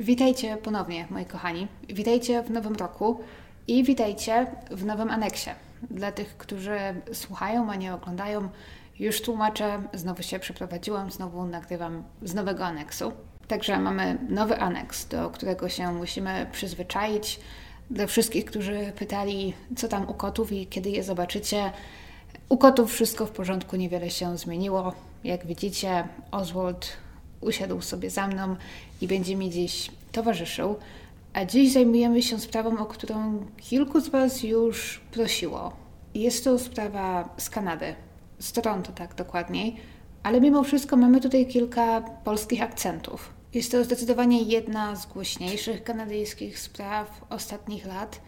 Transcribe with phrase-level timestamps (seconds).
[0.00, 1.68] Witajcie ponownie, moi kochani.
[1.88, 3.20] Witajcie w nowym roku
[3.66, 5.50] i witajcie w nowym aneksie.
[5.90, 6.78] Dla tych, którzy
[7.12, 8.48] słuchają, a nie oglądają,
[8.98, 13.12] już tłumaczę, znowu się przeprowadziłam, znowu nagrywam z nowego aneksu.
[13.48, 17.40] Także mamy nowy aneks, do którego się musimy przyzwyczaić.
[17.90, 21.72] Dla wszystkich, którzy pytali, co tam u kotów i kiedy je zobaczycie,
[22.48, 24.92] u kotów wszystko w porządku, niewiele się zmieniło.
[25.24, 26.96] Jak widzicie, Oswald
[27.40, 28.56] usiadł sobie za mną
[29.00, 30.76] i będzie mi dziś towarzyszył.
[31.32, 35.76] A dziś zajmujemy się sprawą, o którą kilku z Was już prosiło.
[36.14, 37.94] Jest to sprawa z Kanady,
[38.38, 39.76] z Toronto tak dokładniej,
[40.22, 43.32] ale mimo wszystko mamy tutaj kilka polskich akcentów.
[43.54, 48.20] Jest to zdecydowanie jedna z głośniejszych kanadyjskich spraw ostatnich lat,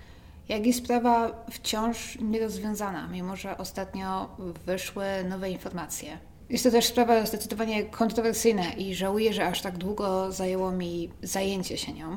[0.49, 6.19] jak i sprawa wciąż nierozwiązana, mimo że ostatnio wyszły nowe informacje.
[6.53, 11.77] Jest to też sprawa zdecydowanie kontrowersyjna i żałuję, że aż tak długo zajęło mi zajęcie
[11.77, 12.17] się nią.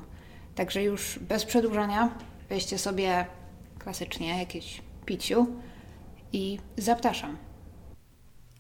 [0.56, 2.18] Także już bez przedłużania
[2.50, 3.26] weźcie sobie
[3.80, 5.48] klasycznie jakieś piciu
[6.34, 7.38] i zapraszam.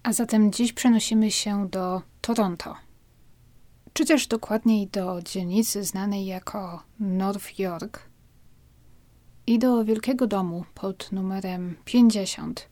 [0.03, 2.75] A zatem dziś przenosimy się do Toronto,
[3.93, 8.01] czy też dokładniej do dzielnicy znanej jako North York
[9.47, 12.69] i do wielkiego domu pod numerem 50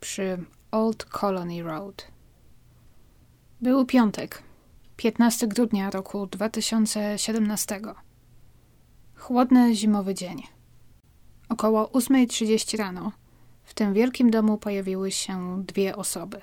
[0.00, 2.15] przy Old Colony Road.
[3.60, 4.42] Był piątek,
[4.96, 7.80] 15 grudnia roku 2017.
[9.16, 10.42] Chłodny zimowy dzień.
[11.48, 13.12] Około 8.30 rano
[13.64, 16.40] w tym wielkim domu pojawiły się dwie osoby.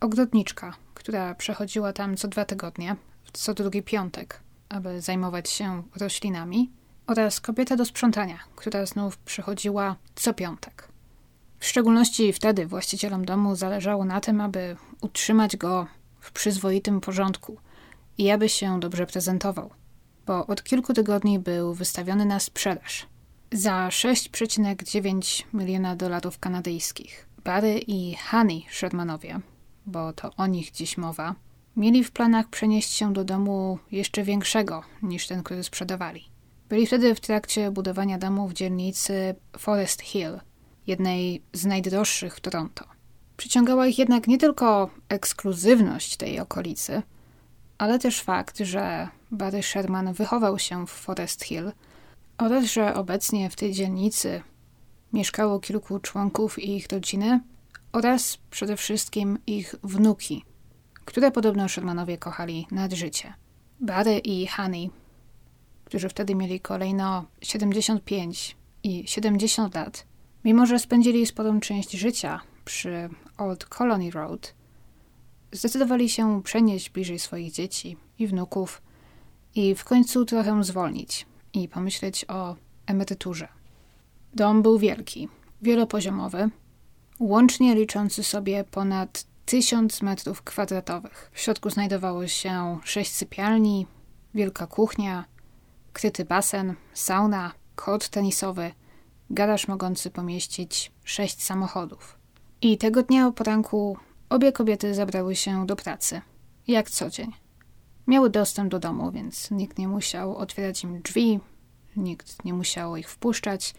[0.00, 2.96] Ogrodniczka, która przechodziła tam co dwa tygodnie,
[3.32, 6.70] co drugi piątek, aby zajmować się roślinami,
[7.06, 10.88] oraz kobieta do sprzątania, która znów przychodziła co piątek.
[11.58, 15.86] W szczególności wtedy właścicielom domu zależało na tym, aby utrzymać go
[16.20, 17.56] w przyzwoitym porządku
[18.18, 19.70] i aby się dobrze prezentował,
[20.26, 23.06] bo od kilku tygodni był wystawiony na sprzedaż
[23.52, 27.26] za 6,9 miliona dolarów kanadyjskich.
[27.44, 29.40] Barry i Honey Shermanowie,
[29.86, 31.34] bo to o nich dziś mowa,
[31.76, 36.24] mieli w planach przenieść się do domu jeszcze większego niż ten, który sprzedawali.
[36.68, 40.40] Byli wtedy w trakcie budowania domu w dzielnicy Forest Hill,
[40.86, 42.84] jednej z najdroższych w Toronto.
[43.40, 47.02] Przyciągała ich jednak nie tylko ekskluzywność tej okolicy,
[47.78, 51.72] ale też fakt, że Barry Sherman wychował się w Forest Hill
[52.38, 54.42] oraz że obecnie w tej dzielnicy
[55.12, 57.40] mieszkało kilku członków ich rodziny
[57.92, 60.44] oraz przede wszystkim ich wnuki,
[61.04, 63.34] które podobno Shermanowie kochali nad życie.
[63.80, 64.90] Barry i Honey,
[65.84, 70.06] którzy wtedy mieli kolejno 75 i 70 lat,
[70.44, 74.54] mimo że spędzili sporą część życia przy Old Colony Road,
[75.52, 78.82] zdecydowali się przenieść bliżej swoich dzieci i wnuków
[79.54, 82.56] i w końcu trochę zwolnić i pomyśleć o
[82.86, 83.48] emeryturze.
[84.34, 85.28] Dom był wielki,
[85.62, 86.50] wielopoziomowy,
[87.20, 91.30] łącznie liczący sobie ponad tysiąc metrów kwadratowych.
[91.32, 93.86] W środku znajdowało się sześć sypialni,
[94.34, 95.24] wielka kuchnia,
[95.92, 98.72] kryty basen, sauna, kort tenisowy,
[99.30, 102.19] garaż mogący pomieścić sześć samochodów.
[102.62, 103.96] I tego dnia o poranku
[104.28, 106.20] obie kobiety zabrały się do pracy,
[106.68, 107.32] jak co dzień.
[108.06, 111.40] Miały dostęp do domu, więc nikt nie musiał otwierać im drzwi,
[111.96, 113.74] nikt nie musiał ich wpuszczać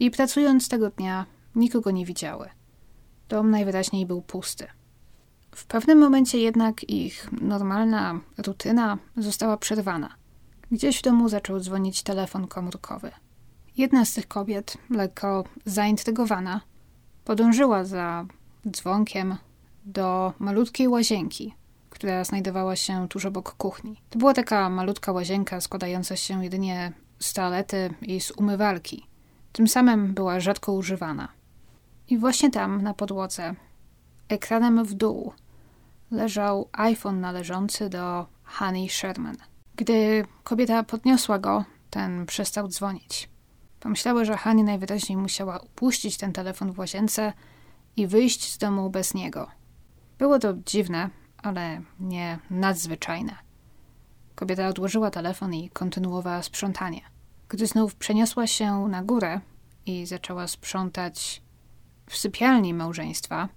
[0.00, 2.48] i pracując tego dnia nikogo nie widziały.
[3.28, 4.66] Dom najwyraźniej był pusty.
[5.54, 10.14] W pewnym momencie jednak ich normalna rutyna została przerwana.
[10.70, 13.10] Gdzieś w domu zaczął dzwonić telefon komórkowy.
[13.76, 16.60] Jedna z tych kobiet, lekko zaintrygowana,
[17.24, 18.26] podążyła za
[18.70, 19.36] dzwonkiem
[19.84, 21.54] do malutkiej łazienki,
[21.90, 24.02] która znajdowała się tuż obok kuchni.
[24.10, 29.06] To była taka malutka łazienka składająca się jedynie z toalety i z umywalki.
[29.52, 31.28] Tym samym była rzadko używana.
[32.08, 33.54] I właśnie tam, na podłodze,
[34.28, 35.32] ekranem w dół,
[36.10, 39.36] leżał iPhone należący do Honey Sherman.
[39.76, 43.31] Gdy kobieta podniosła go, ten przestał dzwonić.
[43.82, 47.32] Pomyślały, że Hani najwyraźniej musiała upuścić ten telefon w łazience
[47.96, 49.48] i wyjść z domu bez niego.
[50.18, 53.36] Było to dziwne, ale nie nadzwyczajne.
[54.34, 57.00] Kobieta odłożyła telefon i kontynuowała sprzątanie.
[57.48, 59.40] Gdy znów przeniosła się na górę
[59.86, 61.42] i zaczęła sprzątać
[62.06, 63.48] w sypialni małżeństwa,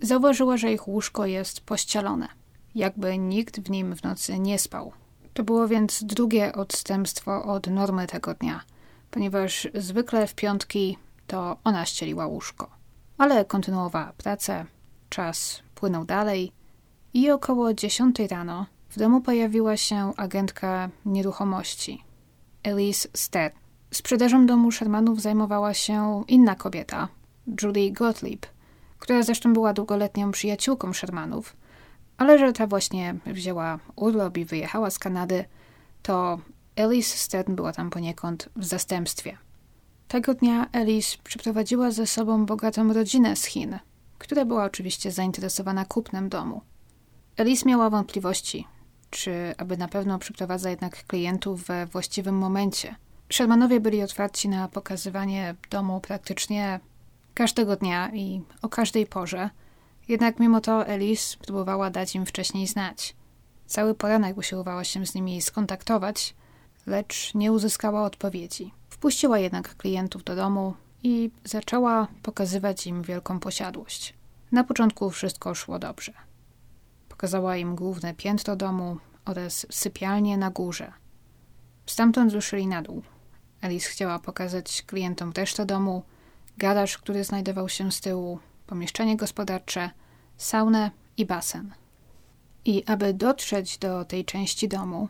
[0.00, 2.28] zauważyła, że ich łóżko jest pościelone,
[2.74, 4.92] jakby nikt w nim w nocy nie spał.
[5.34, 8.60] To było więc drugie odstępstwo od normy tego dnia–
[9.12, 12.70] ponieważ zwykle w piątki to ona ścieliła łóżko.
[13.18, 14.66] Ale kontynuowała pracę,
[15.08, 16.52] czas płynął dalej
[17.14, 22.04] i około dziesiątej rano w domu pojawiła się agentka nieruchomości,
[22.62, 23.52] Elise Stead.
[23.90, 27.08] Sprzedażą domu Shermanów zajmowała się inna kobieta,
[27.62, 28.46] Julie Gottlieb,
[28.98, 31.56] która zresztą była długoletnią przyjaciółką Shermanów,
[32.16, 35.44] ale że ta właśnie wzięła urlop i wyjechała z Kanady,
[36.02, 36.38] to
[36.76, 39.38] Elise Stead była tam poniekąd w zastępstwie.
[40.08, 43.78] Tego dnia Elise przyprowadziła ze sobą bogatą rodzinę z Chin,
[44.18, 46.60] która była oczywiście zainteresowana kupnem domu.
[47.36, 48.66] Elise miała wątpliwości,
[49.10, 52.96] czy aby na pewno przyprowadza jednak klientów we właściwym momencie.
[53.30, 56.80] Shermanowie byli otwarci na pokazywanie domu praktycznie
[57.34, 59.50] każdego dnia i o każdej porze,
[60.08, 63.16] jednak mimo to Elise próbowała dać im wcześniej znać.
[63.66, 66.34] Cały poranek usiłowała się z nimi skontaktować,
[66.86, 68.72] lecz nie uzyskała odpowiedzi.
[68.90, 74.14] Wpuściła jednak klientów do domu i zaczęła pokazywać im wielką posiadłość.
[74.52, 76.12] Na początku wszystko szło dobrze.
[77.08, 80.92] Pokazała im główne piętro domu oraz sypialnię na górze.
[81.86, 83.02] Stamtąd ruszyli na dół.
[83.60, 86.02] Alice chciała pokazać klientom resztę domu,
[86.58, 89.90] garaż, który znajdował się z tyłu, pomieszczenie gospodarcze,
[90.36, 91.74] saunę i basen.
[92.64, 95.08] I aby dotrzeć do tej części domu,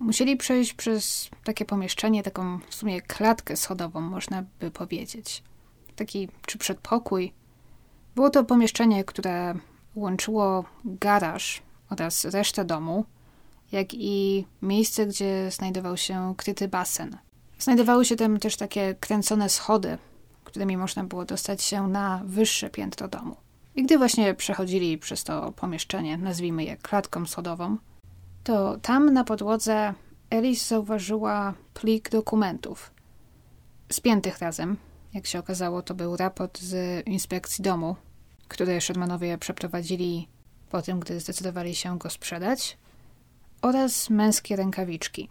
[0.00, 5.42] musieli przejść przez takie pomieszczenie, taką w sumie klatkę schodową, można by powiedzieć.
[5.96, 7.32] Taki czy przedpokój.
[8.14, 9.54] Było to pomieszczenie, które
[9.94, 13.04] łączyło garaż oraz resztę domu,
[13.72, 17.16] jak i miejsce, gdzie znajdował się kryty basen.
[17.58, 19.98] Znajdowały się tam też takie kręcone schody,
[20.44, 23.36] którymi można było dostać się na wyższe piętro domu.
[23.74, 27.76] I gdy właśnie przechodzili przez to pomieszczenie, nazwijmy je klatką schodową,
[28.44, 29.94] to tam na podłodze
[30.30, 32.90] Alice zauważyła plik dokumentów.
[33.92, 34.76] Spiętych razem.
[35.14, 37.96] Jak się okazało, to był raport z inspekcji domu,
[38.48, 40.28] który Shermanowie przeprowadzili
[40.70, 42.78] po tym, gdy zdecydowali się go sprzedać,
[43.62, 45.28] oraz męskie rękawiczki.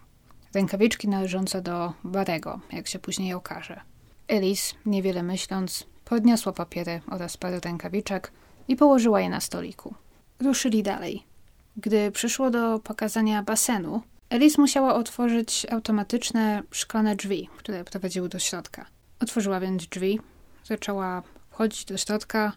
[0.54, 3.80] Rękawiczki należące do Barego, jak się później okaże.
[4.28, 8.32] Elise, niewiele myśląc, podniosła papiery oraz parę rękawiczek
[8.68, 9.94] i położyła je na stoliku.
[10.40, 11.29] Ruszyli dalej.
[11.76, 18.86] Gdy przyszło do pokazania basenu, Elise musiała otworzyć automatyczne szklane drzwi, które prowadziły do środka.
[19.20, 20.20] Otworzyła więc drzwi,
[20.64, 22.52] zaczęła wchodzić do środka,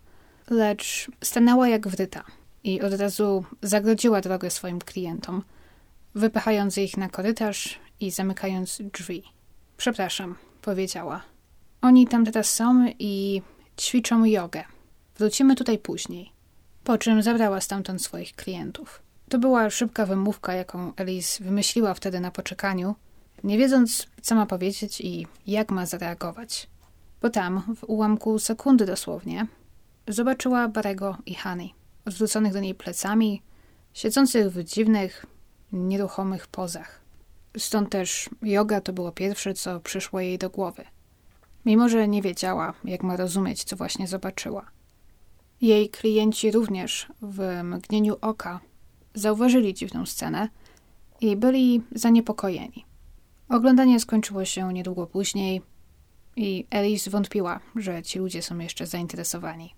[0.50, 2.24] lecz stanęła jak wryta
[2.63, 5.44] i od razu zagrodziła drogę swoim klientom,
[6.16, 9.24] wypychając ich na korytarz i zamykając drzwi.
[9.77, 11.21] Przepraszam, powiedziała.
[11.81, 13.42] Oni tam teraz są i
[13.81, 14.63] ćwiczą jogę.
[15.18, 16.31] Wrócimy tutaj później.
[16.83, 19.03] Po czym zabrała stamtąd swoich klientów.
[19.30, 22.96] To była szybka wymówka, jaką Elise wymyśliła wtedy na poczekaniu,
[23.44, 26.70] nie wiedząc, co ma powiedzieć i jak ma zareagować.
[27.22, 29.48] Bo tam, w ułamku sekundy dosłownie,
[30.08, 31.74] zobaczyła Barego i Honey,
[32.06, 33.42] odwróconych do niej plecami,
[33.94, 35.26] siedzących w dziwnych,
[35.72, 37.02] nieruchomych pozach.
[37.58, 40.84] Stąd też yoga to było pierwsze, co przyszło jej do głowy.
[41.66, 44.66] Mimo, że nie wiedziała, jak ma rozumieć, co właśnie zobaczyła.
[45.62, 48.60] Jej klienci również w mgnieniu oka
[49.13, 50.50] zauważyli dziwną scenę
[51.21, 52.86] i byli zaniepokojeni.
[53.50, 55.62] Oglądanie skończyło się niedługo później
[56.36, 59.75] i Alice wątpiła, że ci ludzie są jeszcze zainteresowani.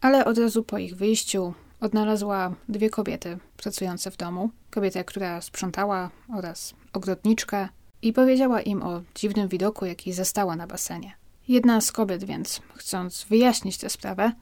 [0.00, 4.50] Ale od razu po ich wyjściu odnalazła dwie kobiety pracujące w domu.
[4.70, 7.68] Kobietę, która sprzątała oraz ogrodniczkę
[8.02, 11.12] i powiedziała im o dziwnym widoku, jaki zastała na basenie.
[11.48, 14.32] Jedna z kobiet więc, chcąc wyjaśnić tę sprawę,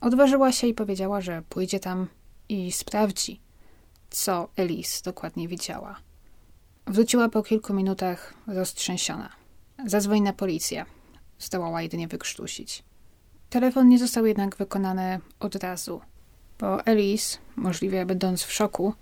[0.00, 2.06] odważyła się i powiedziała, że pójdzie tam
[2.48, 3.40] i sprawdzi,
[4.10, 5.96] co Elise dokładnie widziała.
[6.86, 9.32] Wróciła po kilku minutach roztrzęsiona.
[9.86, 10.84] Zadzwoń na policję.
[11.38, 12.84] Zdołała jedynie wykrztusić.
[13.50, 16.00] Telefon nie został jednak wykonany od razu,
[16.58, 18.94] bo Elise, możliwie będąc w szoku,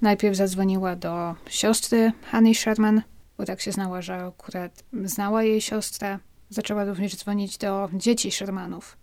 [0.00, 3.02] najpierw zadzwoniła do siostry Honey Sherman,
[3.38, 6.18] bo tak się znała, że akurat znała jej siostrę.
[6.50, 8.96] Zaczęła również dzwonić do dzieci Shermanów.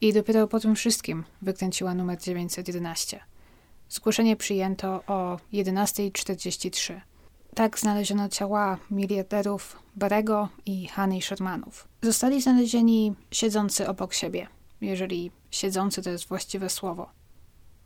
[0.00, 3.20] I dopiero po tym wszystkim wykręciła numer 911.
[3.88, 7.00] Zgłoszenie przyjęto o 11.43.
[7.54, 11.88] Tak znaleziono ciała miliarderów Barego i Honey Shermanów.
[12.02, 14.46] Zostali znalezieni siedzący obok siebie,
[14.80, 17.10] jeżeli siedzący to jest właściwe słowo,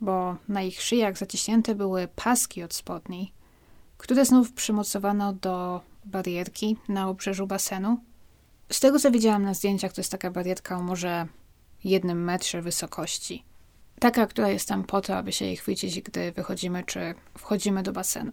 [0.01, 3.33] bo na ich szyjach zaciśnięte były paski od spodni,
[3.99, 7.99] które znów przymocowano do barierki na obrzeżu basenu.
[8.73, 11.27] Z tego co widziałam na zdjęciach, to jest taka barierka o może
[11.85, 13.45] jednym metrze wysokości.
[14.03, 17.93] Taka, która jest tam po to, aby się jej chwycić, gdy wychodzimy czy wchodzimy do
[17.93, 18.33] basenu.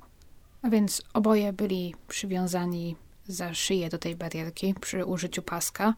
[0.62, 2.96] A więc oboje byli przywiązani
[3.28, 5.94] za szyję do tej barierki przy użyciu paska.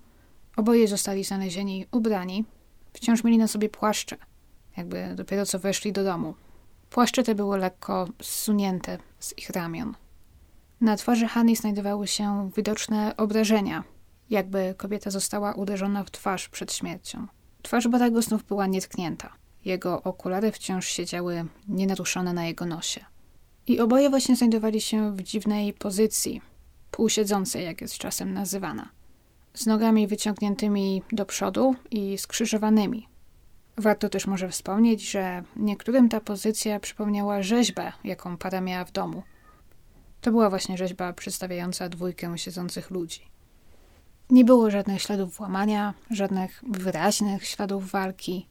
[0.55, 2.45] Oboje zostali znalezieni ubrani.
[2.93, 4.17] Wciąż mieli na sobie płaszcze,
[4.77, 6.35] jakby dopiero co weszli do domu.
[6.89, 9.95] Płaszcze te były lekko zsunięte z ich ramion.
[10.81, 13.83] Na twarzy Hani znajdowały się widoczne obrażenia,
[14.29, 17.27] jakby kobieta została uderzona w twarz przed śmiercią.
[17.61, 19.40] Twarz Barego znów była nietknięta.
[19.65, 23.05] Jego okulary wciąż siedziały nienaruszone na jego nosie.
[23.67, 26.41] I oboje właśnie znajdowali się w dziwnej pozycji,
[26.91, 28.89] półsiedzącej, jak jest czasem nazywana,
[29.53, 33.07] z nogami wyciągniętymi do przodu i skrzyżowanymi.
[33.77, 39.23] Warto też może wspomnieć, że niektórym ta pozycja przypomniała rzeźbę, jaką para miała w domu.
[40.21, 43.21] To była właśnie rzeźba przedstawiająca dwójkę siedzących ludzi.
[44.29, 48.47] Nie było żadnych śladów włamania, żadnych wyraźnych śladów walki.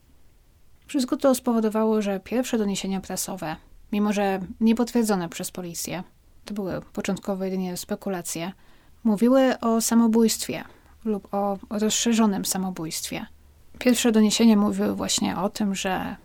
[0.91, 3.57] Wszystko to spowodowało, że pierwsze doniesienia prasowe,
[3.93, 6.03] mimo że niepotwierdzone przez policję,
[6.45, 8.53] to były początkowo jedynie spekulacje,
[9.05, 10.65] mówiły o samobójstwie
[11.05, 13.27] lub o rozszerzonym samobójstwie.
[13.79, 16.17] Pierwsze doniesienia mówiły właśnie o tym, że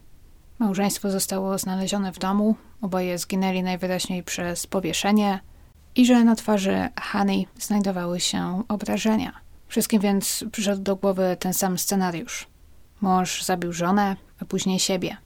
[0.59, 5.39] małżeństwo zostało znalezione w domu, oboje zginęli najwyraźniej przez powieszenie
[5.95, 9.33] i że na twarzy Hani znajdowały się obrażenia.
[9.67, 12.47] Wszystkim więc przyszedł do głowy ten sam scenariusz.
[13.01, 15.17] Mąż zabił żonę, a później siebie.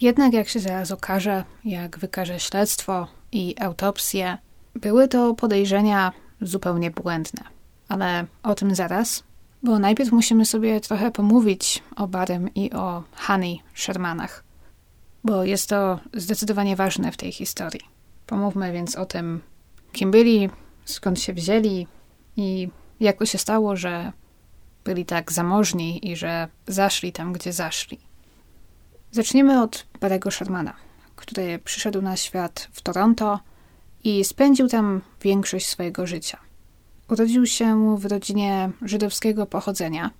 [0.00, 4.38] Jednak jak się zaraz okaże, jak wykaże śledztwo i autopsje,
[4.74, 7.42] były to podejrzenia zupełnie błędne.
[7.88, 9.22] Ale o tym zaraz,
[9.62, 14.44] bo najpierw musimy sobie trochę pomówić o Barym i o Honey Shermanach,
[15.24, 17.80] bo jest to zdecydowanie ważne w tej historii.
[18.26, 19.40] Pomówmy więc o tym,
[19.92, 20.50] kim byli,
[20.84, 21.86] skąd się wzięli
[22.36, 22.68] i
[23.00, 24.12] jak to się stało, że
[24.84, 28.07] byli tak zamożni i że zaszli tam, gdzie zaszli.
[29.10, 30.74] Zaczniemy od Barego Shermana,
[31.16, 33.40] który przyszedł na świat w Toronto
[34.04, 36.38] i spędził tam większość swojego życia.
[37.10, 40.10] Urodził się w rodzinie żydowskiego pochodzenia,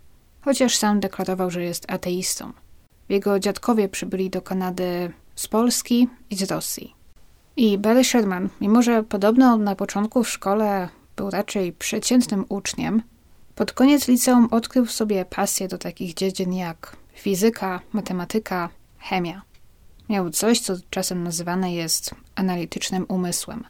[0.41, 2.53] chociaż sam deklarował, że jest ateistą.
[3.09, 6.95] Jego dziadkowie przybyli do Kanady z Polski i z Rosji.
[7.57, 13.03] I Barry Sherman, mimo że podobno na początku w szkole był raczej przeciętnym uczniem,
[13.55, 18.69] pod koniec liceum odkrył w sobie pasję do takich dziedzin jak fizyka, matematyka,
[18.99, 19.43] chemia.
[20.09, 23.65] Miał coś, co czasem nazywane jest analitycznym umysłem.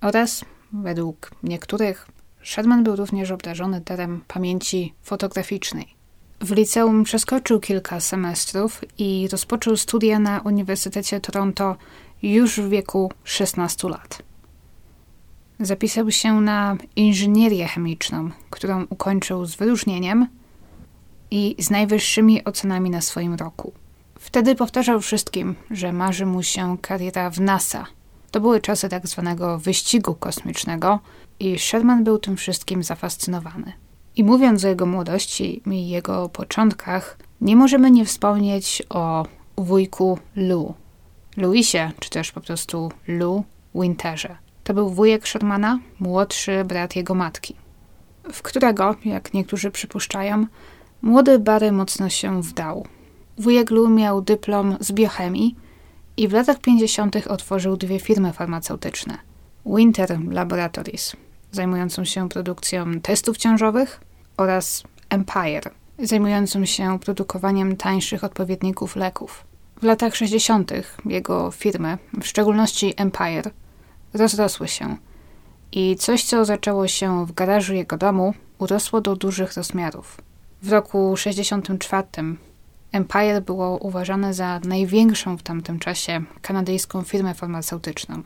[0.00, 2.08] Oraz, według niektórych,
[2.42, 5.94] Sherman był również obdarzony darem pamięci fotograficznej.
[6.40, 11.76] W liceum przeskoczył kilka semestrów i rozpoczął studia na Uniwersytecie Toronto
[12.22, 14.22] już w wieku 16 lat.
[15.60, 20.26] Zapisał się na inżynierię chemiczną, którą ukończył z wyróżnieniem
[21.30, 23.72] i z najwyższymi ocenami na swoim roku.
[24.22, 27.86] Wtedy powtarzał wszystkim, że marzy mu się kariera w NASA.
[28.30, 31.00] To były czasy tak zwanego wyścigu kosmicznego
[31.40, 33.72] i Sherman był tym wszystkim zafascynowany.
[34.16, 39.26] I mówiąc o jego młodości i jego początkach, nie możemy nie wspomnieć o
[39.56, 40.74] wujku Lou.
[41.36, 44.36] Louisie, czy też po prostu Lou Winterze.
[44.64, 47.56] To był wujek Shermana, młodszy brat jego matki,
[48.32, 50.46] w którego, jak niektórzy przypuszczają,
[51.02, 52.86] młody Barry mocno się wdał.
[53.38, 55.56] Wujek Lou miał dyplom z biochemii
[56.16, 57.16] i w latach 50.
[57.26, 59.18] otworzył dwie firmy farmaceutyczne.
[59.66, 61.16] Winter Laboratories,
[61.52, 64.00] zajmującą się produkcją testów ciążowych
[64.36, 69.44] oraz Empire, zajmującą się produkowaniem tańszych odpowiedników leków.
[69.80, 70.72] W latach 60.
[71.04, 73.50] jego firmy, w szczególności Empire,
[74.14, 74.96] rozrosły się
[75.72, 80.20] i coś, co zaczęło się w garażu jego domu, urosło do dużych rozmiarów.
[80.62, 82.06] W roku 64
[82.92, 88.22] Empire było uważane za największą w tamtym czasie kanadyjską firmę farmaceutyczną.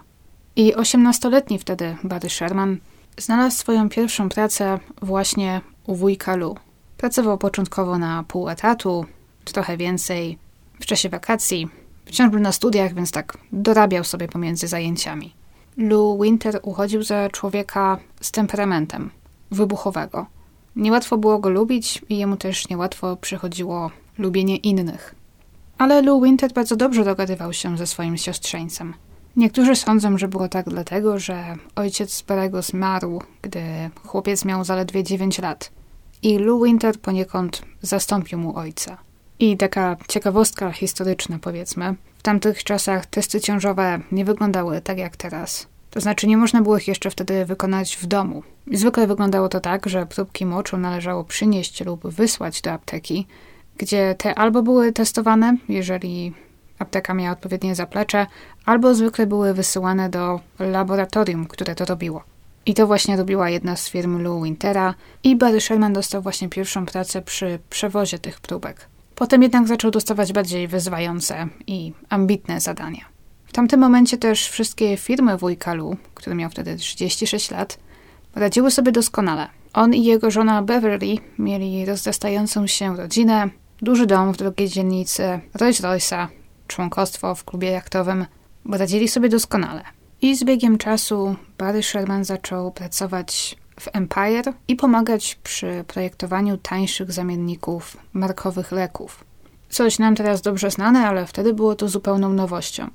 [0.56, 2.78] I 18-letni wtedy Barry Sherman
[3.18, 6.56] znalazł swoją pierwszą pracę właśnie u wujka Lu.
[6.96, 9.06] Pracował początkowo na pół etatu,
[9.44, 10.38] trochę więcej
[10.80, 11.68] w czasie wakacji.
[12.04, 15.34] Wciąż był na studiach, więc tak dorabiał sobie pomiędzy zajęciami.
[15.76, 19.10] Lou Winter uchodził za człowieka z temperamentem,
[19.50, 20.26] wybuchowego.
[20.76, 25.14] Niełatwo było go lubić i jemu też niełatwo przychodziło lubienie innych.
[25.78, 28.94] Ale Lou Winter bardzo dobrze dogadywał się ze swoim siostrzeńcem.
[29.36, 33.62] Niektórzy sądzą, że było tak dlatego, że ojciec Barego zmarł, gdy
[34.06, 35.70] chłopiec miał zaledwie 9 lat.
[36.22, 38.98] I Lou Winter poniekąd zastąpił mu ojca.
[39.38, 41.94] I taka ciekawostka historyczna, powiedzmy.
[42.18, 45.66] W tamtych czasach testy ciążowe nie wyglądały tak jak teraz.
[45.90, 48.42] To znaczy, nie można było ich jeszcze wtedy wykonać w domu.
[48.72, 53.26] Zwykle wyglądało to tak, że próbki moczu należało przynieść lub wysłać do apteki,
[53.78, 56.32] gdzie te albo były testowane, jeżeli
[56.78, 58.26] apteka miała odpowiednie zaplecze,
[58.64, 62.24] albo zwykle były wysyłane do laboratorium, które to robiło.
[62.66, 66.86] I to właśnie robiła jedna z firm Lou Wintera i Barry Sherman dostał właśnie pierwszą
[66.86, 68.88] pracę przy przewozie tych próbek.
[69.14, 73.04] Potem jednak zaczął dostawać bardziej wyzwające i ambitne zadania.
[73.46, 77.78] W tamtym momencie też wszystkie firmy wujka Lu, który miał wtedy 36 lat,
[78.34, 79.48] radziły sobie doskonale.
[79.72, 83.50] On i jego żona Beverly mieli rozrastającą się rodzinę,
[83.82, 86.26] duży dom w drugiej dzielnicy, Rolls Royce'a,
[86.66, 88.26] członkostwo w klubie jachtowym.
[88.70, 89.82] Radzili sobie doskonale.
[90.22, 97.12] I z biegiem czasu Barry Sherman zaczął pracować w Empire i pomagać przy projektowaniu tańszych
[97.12, 99.24] zamienników markowych leków.
[99.68, 102.90] Coś nam teraz dobrze znane, ale wtedy było to zupełną nowością.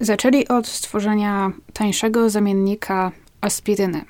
[0.00, 4.04] Zaczęli od stworzenia tańszego zamiennika aspiryny.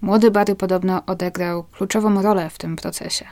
[0.00, 3.26] Młody Barry podobno odegrał kluczową rolę w tym procesie,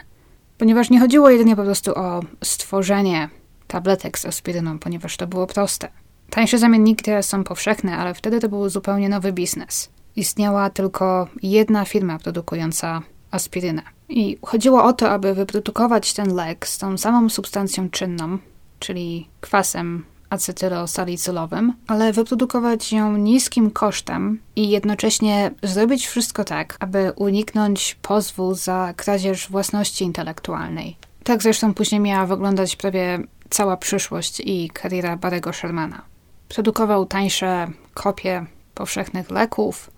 [0.62, 3.28] ponieważ nie chodziło jedynie po prostu o stworzenie
[3.66, 5.88] tabletek z aspiryną, ponieważ to było proste.
[6.30, 9.90] Tańsze zamienniki teraz są powszechne, ale wtedy to był zupełnie nowy biznes.
[10.16, 13.82] Istniała tylko jedna firma produkująca aspirynę.
[14.08, 18.38] I chodziło o to, aby wyprodukować ten lek z tą samą substancją czynną,
[18.78, 27.96] czyli kwasem acetylsalicylowym, ale wyprodukować ją niskim kosztem i jednocześnie zrobić wszystko tak, aby uniknąć
[28.02, 30.96] pozwu za kradzież własności intelektualnej.
[31.24, 33.18] Tak zresztą później miała wyglądać prawie
[33.50, 36.02] cała przyszłość i kariera Barego Shermana.
[36.48, 39.90] Produkował tańsze kopie powszechnych leków,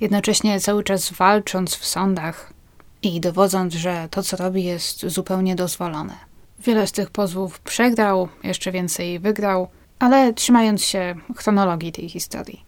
[0.00, 2.52] jednocześnie cały czas walcząc w sądach
[3.02, 6.29] i dowodząc, że to, co robi, jest zupełnie dozwolone.
[6.60, 12.64] Wiele z tych pozwów przegrał, jeszcze więcej wygrał, ale trzymając się chronologii tej historii.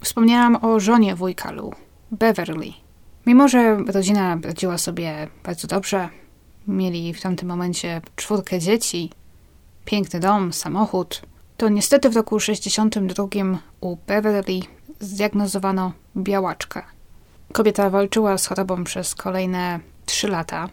[0.00, 1.52] Wspomniałam o żonie wujka
[2.10, 2.72] Beverly.
[3.26, 6.08] Mimo, że rodzina radziła sobie bardzo dobrze,
[6.68, 9.10] mieli w tamtym momencie czwórkę dzieci,
[9.84, 11.22] piękny dom, samochód,
[11.56, 13.24] to niestety w roku 62
[13.80, 14.60] u Beverly
[15.00, 16.82] zdiagnozowano białaczkę.
[17.52, 20.68] Kobieta walczyła z chorobą przez kolejne trzy lata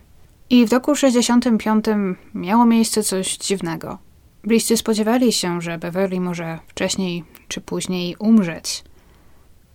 [0.49, 1.85] i w roku 65
[2.33, 3.97] miało miejsce coś dziwnego.
[4.43, 8.83] Bliscy spodziewali się, że Beverly może wcześniej czy później umrzeć.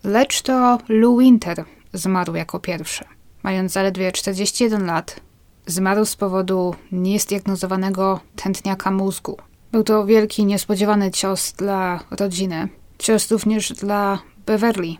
[0.04, 3.04] Lecz to Lou Winter zmarł jako pierwszy.
[3.42, 5.20] Mając zaledwie 41 lat,
[5.66, 9.36] zmarł z powodu niezdiagnozowanego tętniaka mózgu.
[9.72, 12.68] Był to wielki, niespodziewany cios dla rodziny.
[12.98, 14.94] Cios również dla Beverly,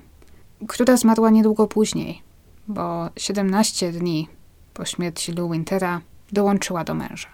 [0.69, 2.23] która zmarła niedługo później,
[2.69, 4.29] bo 17 dni
[4.75, 6.01] po śmierci Lou Wintera
[6.33, 7.29] dołączyła do męża.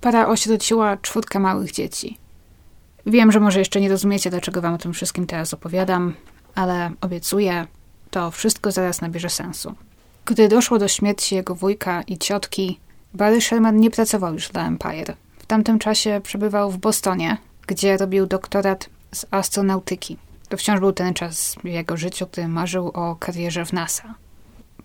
[0.00, 2.18] Para osierociła czwórkę małych dzieci.
[3.06, 6.14] Wiem, że może jeszcze nie rozumiecie, dlaczego wam o tym wszystkim teraz opowiadam,
[6.54, 7.66] ale obiecuję,
[8.10, 9.74] to wszystko zaraz nabierze sensu.
[10.24, 12.80] Gdy doszło do śmierci jego wujka i ciotki,
[13.14, 15.16] Barry Sherman nie pracował już dla Empire.
[15.38, 20.16] W tamtym czasie przebywał w Bostonie, gdzie robił doktorat z astronautyki.
[20.48, 24.14] To wciąż był ten czas w jego życiu, gdy marzył o karierze w NASA.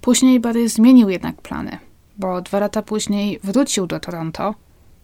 [0.02, 1.78] Później Barry zmienił jednak plany,
[2.18, 4.56] bo dwa lata później wrócił do Toronto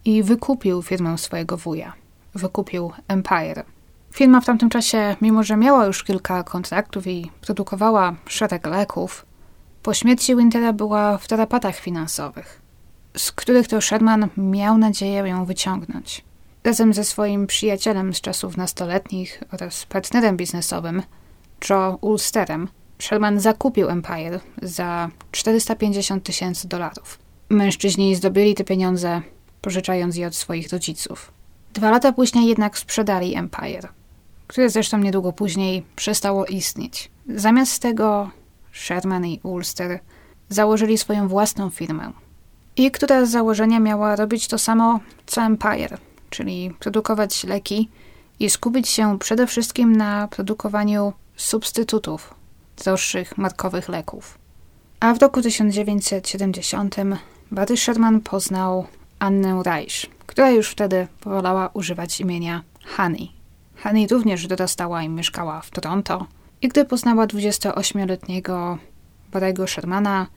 [0.06, 1.93] i wykupił firmę swojego wuja.
[2.36, 3.63] Wykupił Empire.
[4.13, 9.26] Firma w tamtym czasie, mimo że miała już kilka kontraktów i produkowała szereg leków,
[9.84, 12.62] po śmierci Wintera była w tarapatach finansowych,
[13.17, 16.23] z których to Sherman miał nadzieję ją wyciągnąć.
[16.63, 21.02] Razem ze swoim przyjacielem z czasów nastoletnich oraz partnerem biznesowym,
[21.69, 22.67] Joe Ulsterem,
[23.04, 27.20] Sherman zakupił Empire za 450 tysięcy dolarów.
[27.50, 29.22] Mężczyźni zdobyli te pieniądze,
[29.62, 31.32] pożyczając je od swoich rodziców.
[31.74, 33.88] Dwa lata później jednak sprzedali Empire,
[34.48, 37.12] które zresztą niedługo później przestało istnieć.
[37.36, 38.30] Zamiast tego
[38.72, 40.00] Sherman i Ulster
[40.50, 42.12] założyli swoją własną firmę.
[42.76, 45.98] I która z założenia miała robić to samo co Empire,
[46.30, 47.89] czyli produkować leki
[48.39, 52.42] i skupić się przede wszystkim na produkowaniu substytutów
[52.78, 54.38] droższych markowych leków.
[55.00, 56.96] A w roku 1970
[57.52, 58.88] Barry Sherman poznał
[59.20, 62.64] Annę Reich, która już wtedy powolała używać imienia
[62.98, 63.32] Honey.
[63.84, 66.26] Honey również dorastała i mieszkała w Toronto
[66.62, 68.78] i gdy poznała 28-letniego
[69.32, 70.28] Barry'ego Shermana,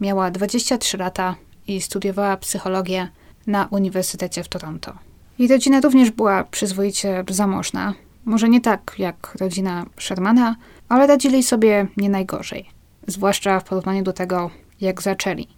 [0.00, 1.34] miała 23 lata
[1.66, 3.08] i studiowała psychologię
[3.46, 4.92] na Uniwersytecie w Toronto.
[5.38, 7.94] Jej rodzina również była przyzwoicie zamożna.
[8.24, 10.56] Może nie tak jak rodzina Shermana,
[10.88, 12.70] ale radzili sobie nie najgorzej.
[13.06, 15.48] Zwłaszcza w porównaniu do tego, jak zaczęli.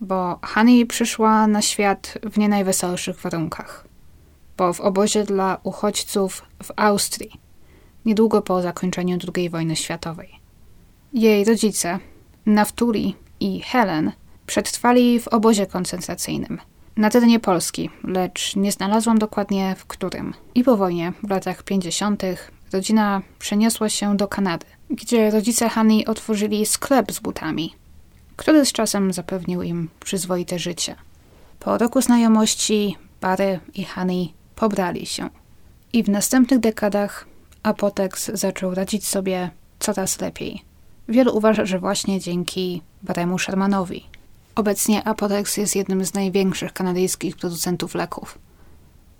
[0.00, 3.84] Bo Honey przyszła na świat w nie najweselszych warunkach.
[4.56, 7.40] Bo w obozie dla uchodźców w Austrii,
[8.04, 10.28] niedługo po zakończeniu II wojny światowej.
[11.12, 11.98] Jej rodzice,
[12.46, 14.12] Naftuli i Helen,
[14.46, 16.58] przetrwali w obozie koncentracyjnym–
[16.96, 20.34] na terenie Polski, lecz nie znalazłam dokładnie w którym.
[20.54, 22.22] I po wojnie, w latach 50.,
[22.74, 27.74] rodzina przeniosła się do Kanady, gdzie rodzice Hani otworzyli sklep z butami,
[28.36, 30.96] który z czasem zapewnił im przyzwoite życie.
[31.60, 35.28] Po roku znajomości Barry i Hani pobrali się.
[35.92, 37.26] I w następnych dekadach
[37.62, 40.62] Apotex zaczął radzić sobie coraz lepiej.
[41.08, 44.04] Wielu uważa, że właśnie dzięki Baremu Shermanowi.
[44.54, 48.38] Obecnie Apotex jest jednym z największych kanadyjskich producentów leków.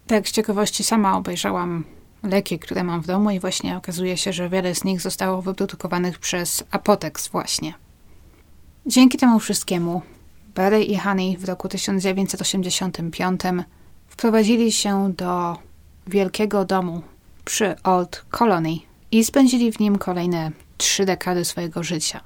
[0.07, 1.85] Tak z ciekawości sama obejrzałam
[2.25, 6.19] leki, które mam w domu i właśnie okazuje się, że wiele z nich zostało wyprodukowanych
[6.19, 7.75] przez Apotex właśnie.
[8.87, 10.03] Dzięki temu wszystkiemu
[10.55, 13.41] Barry i Honey w roku 1985
[14.09, 15.59] wprowadzili się do
[16.07, 17.03] wielkiego domu
[17.45, 18.77] przy Old Colony
[19.11, 22.21] i spędzili w nim kolejne trzy dekady swojego życia.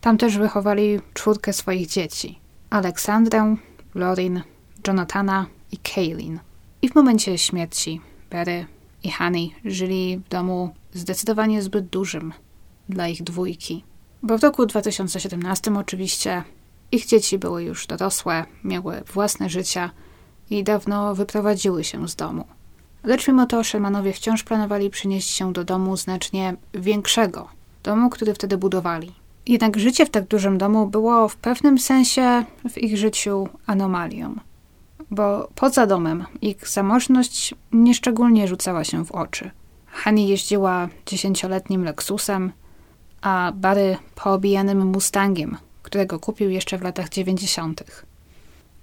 [0.00, 2.38] Tam też wychowali czwórkę swoich dzieci:
[2.70, 3.56] Aleksandrę,
[3.94, 4.42] Lorin,
[4.86, 6.40] Jonathana i Kaylin.
[6.82, 8.66] I w momencie śmierci Barry
[9.04, 12.32] i Honey żyli w domu zdecydowanie zbyt dużym
[12.88, 13.84] dla ich dwójki.
[14.22, 16.42] Bo w roku 2017 oczywiście
[16.92, 19.90] ich dzieci były już dorosłe, miały własne życia
[20.50, 22.44] i dawno wyprowadziły się z domu.
[23.04, 27.48] Lecz mimo to Shermanowie wciąż planowali przynieść się do domu znacznie większego,
[27.82, 29.12] domu, który wtedy budowali.
[29.46, 34.34] Jednak życie w tak dużym domu było w pewnym sensie w ich życiu anomalią,
[35.10, 39.50] bo poza domem ich zamożność nieszczególnie rzucała się w oczy.
[39.86, 42.52] Hani jeździła dziesięcioletnim Lexusem,
[43.22, 48.06] a Barry poobijanym Mustangiem, którego kupił jeszcze w latach dziewięćdziesiątych.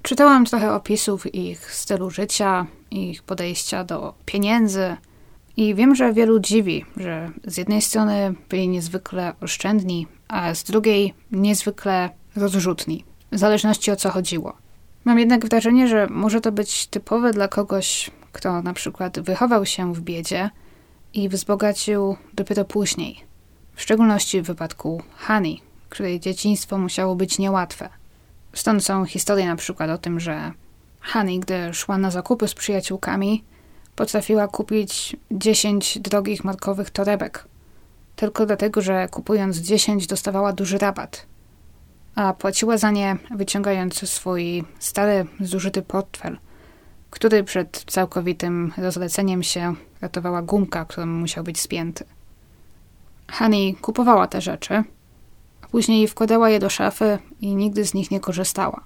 [0.01, 4.95] Czytałam trochę opisów ich stylu życia, ich podejścia do pieniędzy
[5.57, 11.13] i wiem, że wielu dziwi, że z jednej strony byli niezwykle oszczędni, a z drugiej
[11.31, 14.53] niezwykle rozrzutni, w zależności o co chodziło.
[15.05, 19.93] Mam jednak wrażenie, że może to być typowe dla kogoś, kto na przykład wychował się
[19.93, 20.49] w biedzie
[21.13, 23.23] i wzbogacił dopiero później.
[23.75, 27.89] W szczególności w wypadku Hani, której dzieciństwo musiało być niełatwe.
[28.53, 30.51] Stąd są historie na przykład o tym, że
[30.99, 33.43] Hani, gdy szła na zakupy z przyjaciółkami,
[33.95, 37.45] potrafiła kupić 10 drogich markowych torebek.
[38.15, 41.25] Tylko dlatego, że kupując 10 dostawała duży rabat.
[42.15, 46.37] A płaciła za nie wyciągając swój stary, zużyty portfel,
[47.09, 52.05] który przed całkowitym rozleceniem się ratowała gumka, którą musiał być spięty.
[53.27, 54.83] Hani kupowała te rzeczy,
[55.61, 58.83] a później wkładała je do szafy i nigdy z nich nie korzystała.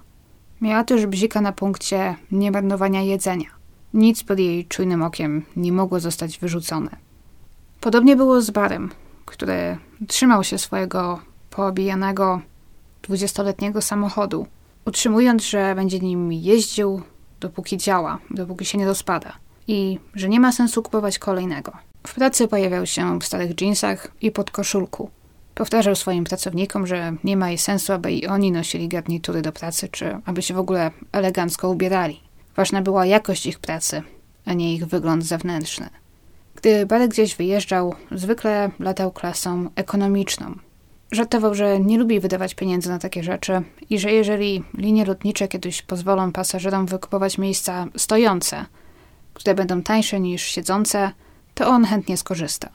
[0.61, 3.49] Miała też bzika na punkcie niemarnowania jedzenia.
[3.93, 6.89] Nic pod jej czujnym okiem nie mogło zostać wyrzucone.
[7.81, 8.91] Podobnie było z Barem,
[9.25, 12.41] który trzymał się swojego poobijanego
[13.06, 14.48] dwudziestoletniego samochodu,
[14.86, 17.02] utrzymując, że będzie nim jeździł,
[17.39, 19.34] dopóki działa, dopóki się nie rozpada
[19.68, 21.72] i że nie ma sensu kupować kolejnego.
[22.08, 25.10] W pracy pojawiał się w starych dżinsach i podkoszulku.
[25.56, 29.89] Powtarzał swoim pracownikom, że nie ma jej sensu, aby i oni nosili garnitury do pracy,
[29.89, 32.20] czy aby się w ogóle elegancko ubierali.
[32.56, 34.02] Ważna była jakość ich pracy,
[34.46, 35.89] a nie ich wygląd zewnętrzny.
[36.56, 40.56] Gdy Barry gdzieś wyjeżdżał, zwykle latał klasą ekonomiczną.
[41.12, 45.82] Żartował, że nie lubi wydawać pieniędzy na takie rzeczy i że jeżeli linie lotnicze kiedyś
[45.82, 48.65] pozwolą pasażerom wykupować miejsca stojące,
[49.34, 51.12] które będą tańsze niż siedzące,
[51.54, 52.70] to on chętnie skorzysta.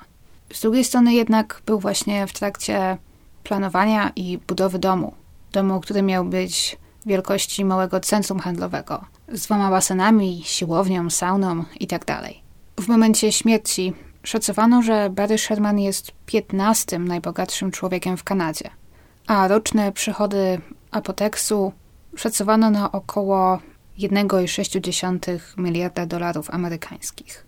[0.53, 2.99] Z drugiej strony jednak był właśnie w trakcie
[3.45, 5.15] planowania i budowy domu.
[5.53, 12.05] Domu, który miał być wielkości małego centrum handlowego, z dwoma basenami, siłownią, sauną itd.
[12.07, 12.33] Tak
[12.81, 18.71] w momencie śmierci szacowano, że Barry Sherman jest 15 najbogatszym człowiekiem w Kanadzie,
[19.27, 21.73] a roczne przychody Apoteksu
[22.17, 23.59] szacowano na około
[23.99, 27.47] 1,6 miliarda dolarów amerykańskich.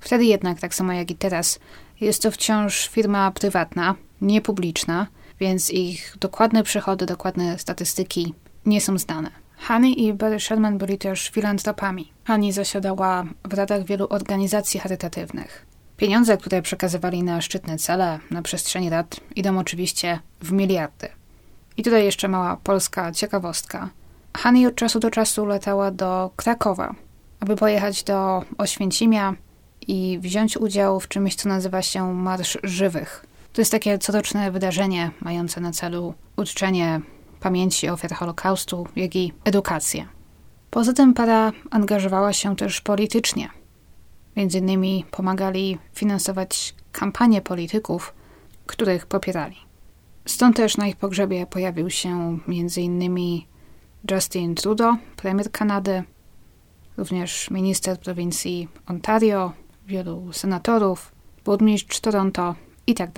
[0.00, 1.58] Wtedy jednak, tak samo jak i teraz,
[2.00, 5.06] jest to wciąż firma prywatna, niepubliczna,
[5.40, 8.34] więc ich dokładne przychody, dokładne statystyki
[8.66, 9.30] nie są znane.
[9.68, 12.12] Honey i Barry Sherman byli też filantropami.
[12.26, 15.66] Honey zasiadała w radach wielu organizacji charytatywnych.
[15.96, 21.08] Pieniądze, które przekazywali na szczytne cele na przestrzeni lat, idą oczywiście w miliardy.
[21.76, 23.90] I tutaj jeszcze mała polska ciekawostka.
[24.38, 26.94] Honey od czasu do czasu latała do Krakowa,
[27.40, 29.34] aby pojechać do Oświęcimia
[29.86, 33.26] i wziąć udział w czymś, co nazywa się Marsz Żywych.
[33.52, 37.00] To jest takie coroczne wydarzenie mające na celu uczczenie
[37.40, 40.06] pamięci ofiar Holokaustu, jak i edukację.
[40.70, 43.48] Poza tym para angażowała się też politycznie.
[44.36, 48.14] Między innymi pomagali finansować kampanie polityków,
[48.66, 49.56] których popierali.
[50.26, 52.38] Stąd też na ich pogrzebie pojawił się
[52.76, 53.46] innymi
[54.10, 56.02] Justin Trudeau, premier Kanady,
[56.96, 59.52] również minister prowincji Ontario,
[59.86, 61.12] wielu senatorów,
[61.44, 62.54] burmistrz Toronto
[62.86, 63.10] i tak.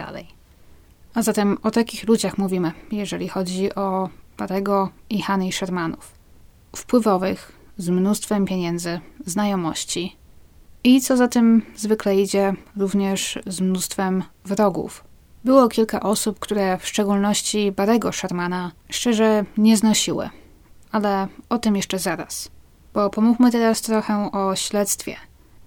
[1.14, 6.12] A zatem o takich ludziach mówimy, jeżeli chodzi o Parego i Hany Shermanów.
[6.76, 10.16] Wpływowych, z mnóstwem pieniędzy, znajomości
[10.86, 15.04] i co za tym zwykle idzie, również z mnóstwem wrogów.
[15.44, 20.30] Było kilka osób, które w szczególności Barego Shermana szczerze nie znosiły,
[20.92, 22.50] ale o tym jeszcze zaraz.
[22.94, 25.16] Bo pomówmy teraz trochę o śledztwie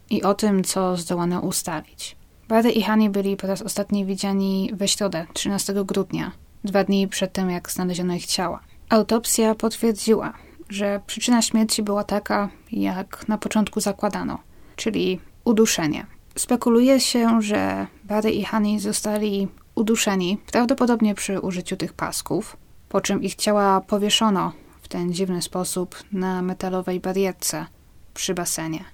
[0.09, 2.15] i o tym, co zdołano ustalić.
[2.47, 6.31] Barry i Honey byli po raz ostatni widziani we środę, 13 grudnia,
[6.63, 8.59] dwa dni przed tym, jak znaleziono ich ciała.
[8.89, 10.33] Autopsja potwierdziła,
[10.69, 14.48] że przyczyna śmierci była taka, jak na początku zakładano,
[14.79, 16.05] czyli uduszenie.
[16.35, 22.57] Spekuluje się, że Barry i Honey zostali uduszeni, prawdopodobnie przy użyciu tych pasków,
[22.89, 27.65] po czym ich ciała powieszono w ten dziwny sposób na metalowej barierce
[28.13, 28.85] przy basenie.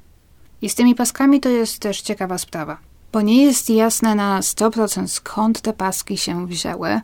[0.61, 2.77] I z tymi paskami to jest też ciekawa sprawa,
[3.11, 7.01] bo nie jest jasne na 100% skąd te paski się wzięły,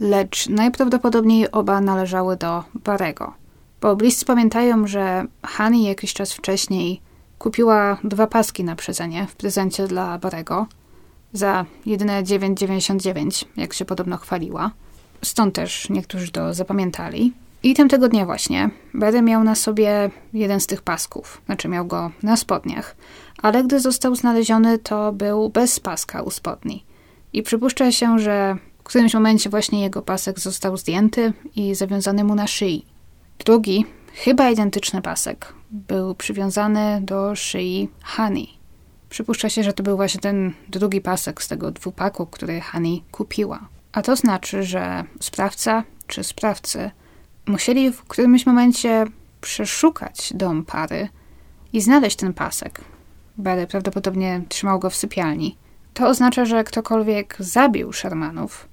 [0.00, 3.34] lecz najprawdopodobniej oba należały do Barego.
[3.80, 7.07] Bo bliscy pamiętają, że Hani jakiś czas wcześniej
[7.38, 10.66] kupiła dwa paski na przedzenie w prezencie dla Barego
[11.32, 14.70] za jedyne 9,99, jak się podobno chwaliła.
[15.22, 17.32] Stąd też niektórzy to zapamiętali.
[17.62, 22.10] I tamtego dnia właśnie Barry miał na sobie jeden z tych pasków, znaczy miał go
[22.22, 22.96] na spodniach,
[23.42, 26.84] ale gdy został znaleziony, to był bez paska u spodni.
[27.32, 32.34] I przypuszcza się, że w którymś momencie właśnie jego pasek został zdjęty i zawiązany mu
[32.34, 32.86] na szyi.
[33.38, 38.48] Drugi, chyba identyczny pasek, był przywiązany do szyi Honey.
[39.10, 43.68] Przypuszcza się, że to był właśnie ten drugi pasek z tego dwupaku, który Honey kupiła.
[43.92, 46.90] A to znaczy, że sprawca czy sprawcy
[47.46, 49.04] musieli w którymś momencie
[49.40, 51.08] przeszukać dom pary
[51.72, 52.80] i znaleźć ten pasek.
[53.38, 55.56] Barry prawdopodobnie trzymał go w sypialni.
[55.94, 58.68] To oznacza, że ktokolwiek zabił Shermanów,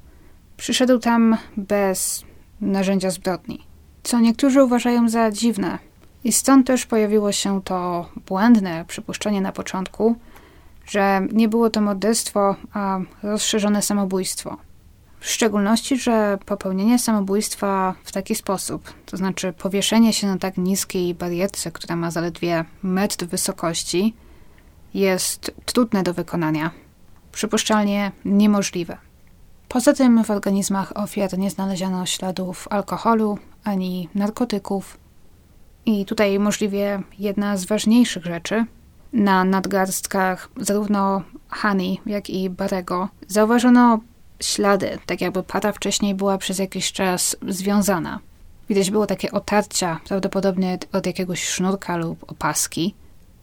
[0.57, 2.23] przyszedł tam bez
[2.61, 3.65] narzędzia zbrodni,
[4.03, 5.79] co niektórzy uważają za dziwne.
[6.25, 10.15] I stąd też pojawiło się to błędne przypuszczenie na początku,
[10.85, 14.57] że nie było to morderstwo, a rozszerzone samobójstwo.
[15.19, 21.15] W szczególności, że popełnienie samobójstwa w taki sposób, to znaczy powieszenie się na tak niskiej
[21.15, 24.13] barierce, która ma zaledwie metr wysokości,
[24.93, 26.71] jest trudne do wykonania,
[27.31, 28.97] przypuszczalnie niemożliwe.
[29.67, 35.04] Poza tym w organizmach ofiar nie znaleziono śladów alkoholu ani narkotyków.
[35.85, 38.65] I tutaj możliwie jedna z ważniejszych rzeczy.
[39.13, 43.99] Na nadgarstkach zarówno Hani, jak i Barego zauważono
[44.39, 48.19] ślady, tak jakby para wcześniej była przez jakiś czas związana.
[48.69, 52.93] Widać było takie otarcia, prawdopodobnie od jakiegoś sznurka lub opaski.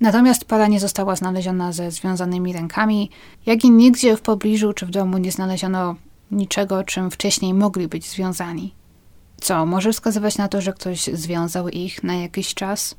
[0.01, 3.11] Natomiast para nie została znaleziona ze związanymi rękami,
[3.47, 5.95] jak i nigdzie w pobliżu czy w domu nie znaleziono
[6.31, 8.75] niczego, czym wcześniej mogli być związani.
[9.43, 12.95] Co może wskazywać na to, że ktoś związał ich na jakiś czas,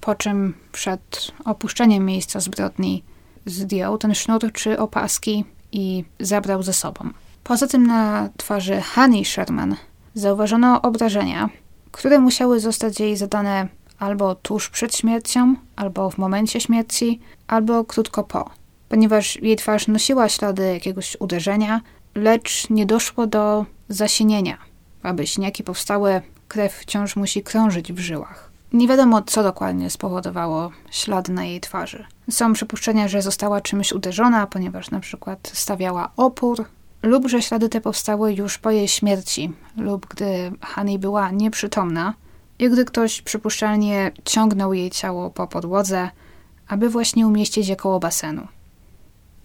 [0.00, 3.04] po czym przed opuszczeniem miejsca zbrodni
[3.46, 7.10] zdjął ten sznur czy opaski i zabrał ze sobą.
[7.44, 9.76] Poza tym na twarzy Honey Sherman
[10.14, 11.48] zauważono obrażenia,
[11.92, 18.24] które musiały zostać jej zadane albo tuż przed śmiercią, albo w momencie śmierci, albo krótko
[18.24, 18.50] po,
[18.88, 21.80] ponieważ jej twarz nosiła ślady jakiegoś uderzenia,
[22.14, 24.73] lecz nie doszło do zasinienia.
[25.04, 28.50] Aby śniaki powstały, krew wciąż musi krążyć w żyłach.
[28.72, 32.04] Nie wiadomo, co dokładnie spowodowało ślady na jej twarzy.
[32.30, 36.64] Są przypuszczenia, że została czymś uderzona, ponieważ na przykład stawiała opór,
[37.02, 42.14] lub że ślady te powstały już po jej śmierci, lub gdy Honey była nieprzytomna
[42.58, 46.10] i gdy ktoś przypuszczalnie ciągnął jej ciało po podłodze,
[46.68, 48.46] aby właśnie umieścić je koło basenu.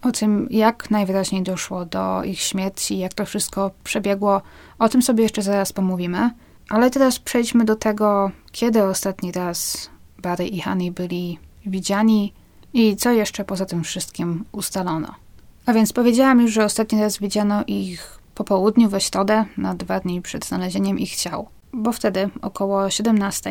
[0.02, 4.42] O tym, jak najwyraźniej doszło do ich śmierci, jak to wszystko przebiegło,
[4.78, 6.30] o tym sobie jeszcze zaraz pomówimy.
[6.68, 12.32] Ale teraz przejdźmy do tego, kiedy ostatni raz Barry i Honey byli widziani
[12.72, 15.14] i co jeszcze poza tym wszystkim ustalono.
[15.66, 20.00] A więc powiedziałam już, że ostatni raz widziano ich po południu we środę, na dwa
[20.00, 23.50] dni przed znalezieniem ich ciał, bo wtedy około 17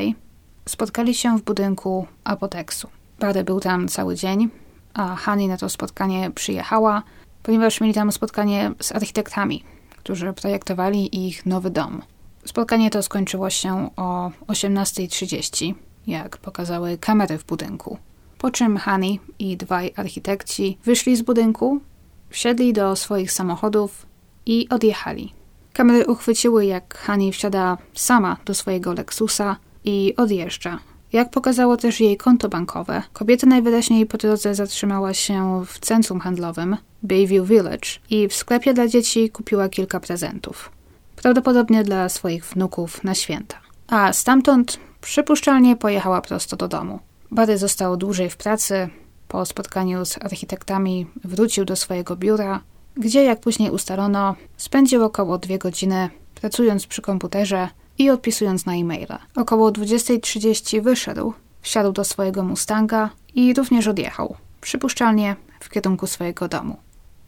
[0.65, 2.89] spotkali się w budynku apoteksu.
[3.19, 4.49] Barry był tam cały dzień,
[4.93, 7.03] a Hani na to spotkanie przyjechała,
[7.43, 9.63] ponieważ mieli tam spotkanie z architektami,
[9.97, 12.01] którzy projektowali ich nowy dom.
[12.45, 15.73] Spotkanie to skończyło się o 18.30,
[16.07, 17.97] jak pokazały kamery w budynku.
[18.37, 21.81] Po czym Hani i dwaj architekci wyszli z budynku
[22.29, 24.05] Wsiedli do swoich samochodów
[24.45, 25.33] i odjechali.
[25.73, 30.79] Kamery uchwyciły, jak Hani wsiada sama do swojego Lexusa i odjeżdża.
[31.13, 36.77] Jak pokazało też jej konto bankowe, kobieta najwyraźniej po drodze zatrzymała się w centrum handlowym
[37.03, 40.71] Bayview Village i w sklepie dla dzieci kupiła kilka prezentów.
[41.15, 43.57] Prawdopodobnie dla swoich wnuków na święta.
[43.87, 46.99] A stamtąd przypuszczalnie pojechała prosto do domu.
[47.31, 48.89] Barry został dłużej w pracy,
[49.27, 52.61] po spotkaniu z architektami wrócił do swojego biura,
[52.97, 59.17] gdzie, jak później ustalono, spędził około dwie godziny pracując przy komputerze i odpisując na e-maile.
[59.35, 66.77] Około 20.30 wyszedł, wsiadł do swojego Mustanga i również odjechał, przypuszczalnie w kierunku swojego domu.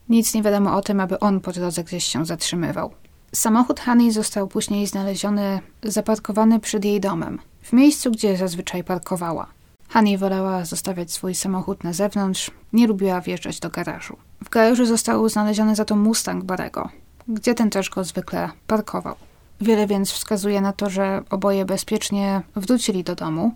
[0.09, 2.93] Nic nie wiadomo o tym, aby on po drodze gdzieś się zatrzymywał.
[3.33, 9.47] Samochód Hani został później znaleziony zaparkowany przed jej domem, w miejscu, gdzie zazwyczaj parkowała.
[9.89, 14.17] Hani wolała zostawiać swój samochód na zewnątrz, nie lubiła wjeżdżać do garażu.
[14.43, 16.89] W garażu został znaleziony za to Mustang Barego,
[17.27, 19.15] gdzie ten też go zwykle parkował.
[19.61, 23.55] Wiele więc wskazuje na to, że oboje bezpiecznie wrócili do domu,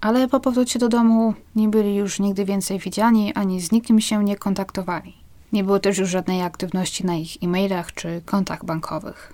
[0.00, 4.24] ale po powrocie do domu nie byli już nigdy więcej widziani ani z nikim się
[4.24, 5.14] nie kontaktowali.
[5.52, 9.32] Nie było też już żadnej aktywności na ich e-mailach czy kontach bankowych.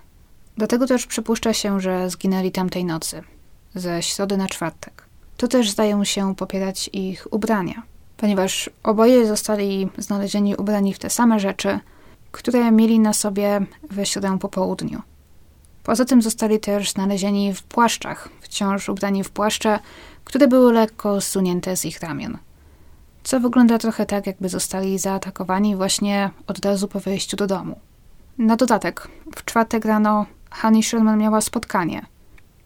[0.56, 3.22] Dlatego też przypuszcza się, że zginęli tamtej nocy,
[3.74, 5.04] ze środy na czwartek.
[5.36, 7.82] To też zdają się popierać ich ubrania,
[8.16, 11.80] ponieważ oboje zostali znalezieni ubrani w te same rzeczy,
[12.32, 15.02] które mieli na sobie we środę po południu.
[15.86, 19.78] Poza tym zostali też znalezieni w płaszczach, wciąż ubrani w płaszcze,
[20.24, 22.38] które były lekko zsunięte z ich ramion.
[23.22, 27.80] Co wygląda trochę tak, jakby zostali zaatakowani właśnie od razu po wyjściu do domu.
[28.38, 32.06] Na dodatek, w czwartek rano Honey Sherman miała spotkanie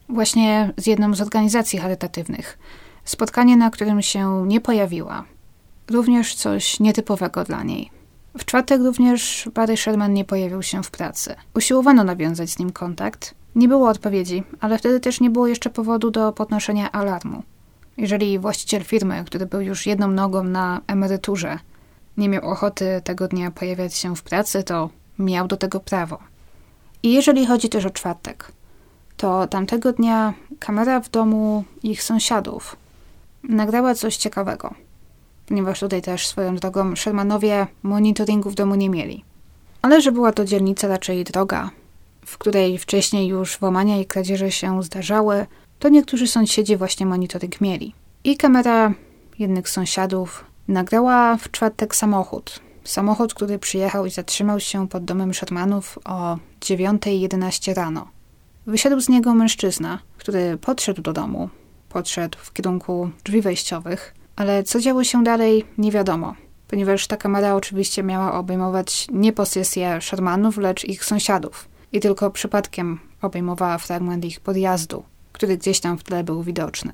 [0.09, 2.57] właśnie z jedną z organizacji charytatywnych.
[3.05, 5.23] Spotkanie, na którym się nie pojawiła.
[5.91, 8.00] Również coś nietypowego dla niej.
[8.37, 11.35] W czwartek również Barry Sherman nie pojawił się w pracy.
[11.55, 13.35] Usiłowano nawiązać z nim kontakt.
[13.55, 17.43] Nie było odpowiedzi, ale wtedy też nie było jeszcze powodu do podnoszenia alarmu.
[17.97, 21.59] Jeżeli właściciel firmy, który był już jedną nogą na emeryturze,
[22.17, 24.89] nie miał ochoty tego dnia pojawiać się w pracy, to
[25.19, 26.19] miał do tego prawo.
[27.03, 28.51] I jeżeli chodzi też o czwartek,
[29.17, 32.75] to tamtego dnia kamera w domu ich sąsiadów
[33.43, 34.73] nagrała coś ciekawego
[35.45, 39.23] ponieważ tutaj też swoją drogą Shermanowie monitoringu w domu nie mieli.
[39.81, 41.69] Ale że była to dzielnica raczej droga,
[42.25, 45.45] w której wcześniej już włamania i kradzieże się zdarzały,
[45.79, 47.93] to niektórzy sąsiedzi właśnie monitoring mieli.
[48.23, 48.93] I kamera
[49.39, 52.59] jednych sąsiadów nagrała w czwartek samochód.
[52.83, 58.07] Samochód, który przyjechał i zatrzymał się pod domem Shermanów o 9.11 rano.
[58.67, 61.49] Wysiadł z niego mężczyzna, który podszedł do domu,
[61.89, 66.35] podszedł w kierunku drzwi wejściowych, ale co działo się dalej, nie wiadomo,
[66.67, 71.67] ponieważ ta kamera oczywiście miała obejmować nie posesję Shermanów, lecz ich sąsiadów.
[71.93, 76.93] I tylko przypadkiem obejmowała fragment ich podjazdu, który gdzieś tam w tle był widoczny.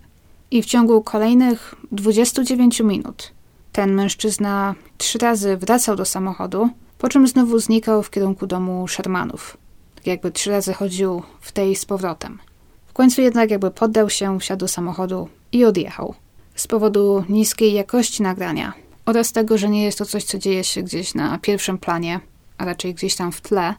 [0.51, 3.31] I w ciągu kolejnych 29 minut
[3.71, 9.57] ten mężczyzna trzy razy wracał do samochodu, po czym znowu znikał w kierunku domu Shermanów.
[9.95, 12.39] Tak jakby trzy razy chodził w tej z powrotem.
[12.87, 16.15] W końcu jednak jakby poddał się, wsiadł do samochodu i odjechał
[16.57, 18.73] z powodu niskiej jakości nagrania
[19.05, 22.19] oraz tego, że nie jest to coś, co dzieje się gdzieś na pierwszym planie,
[22.57, 23.73] a raczej gdzieś tam w tle,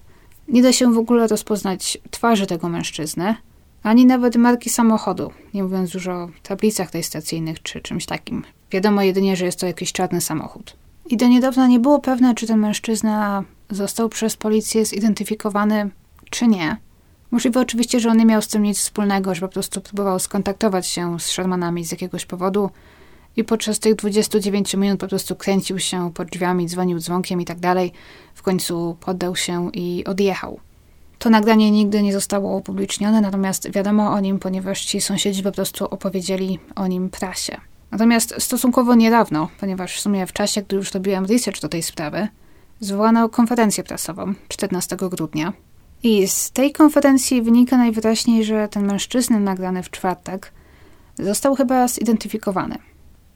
[0.49, 3.35] nie da się w ogóle rozpoznać twarzy tego mężczyzny,
[3.83, 8.45] ani nawet marki samochodu, nie mówiąc już o tablicach rejestracyjnych czy czymś takim.
[8.71, 10.77] Wiadomo jedynie, że jest to jakiś czarny samochód.
[11.07, 15.91] I do niedawna nie było pewne, czy ten mężczyzna został przez policję zidentyfikowany,
[16.31, 16.77] czy nie.
[17.31, 20.87] Możliwe oczywiście, że on nie miał z tym nic wspólnego, że po prostu próbował skontaktować
[20.87, 22.71] się z Shermanami z jakiegoś powodu
[23.37, 27.61] i podczas tych 29 minut po prostu kręcił się pod drzwiami, dzwonił dzwonkiem i tak
[27.61, 27.93] dalej.
[28.35, 30.61] W końcu poddał się i odjechał.
[31.19, 35.85] To nagranie nigdy nie zostało upublicznione, natomiast wiadomo o nim, ponieważ ci sąsiedzi po prostu
[35.85, 37.61] opowiedzieli o nim prasie.
[37.91, 42.29] Natomiast stosunkowo niedawno, ponieważ w sumie w czasie, gdy już robiłem research do tej sprawy,
[42.81, 45.53] zwołano konferencję prasową 14 grudnia,
[46.03, 50.53] i z tej konferencji wynika najwyraźniej, że ten mężczyzna nagrany w czwartek
[51.19, 52.79] został chyba zidentyfikowany,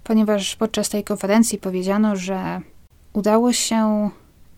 [0.05, 2.61] ponieważ podczas tej konferencji powiedziano, że
[3.13, 4.11] udało się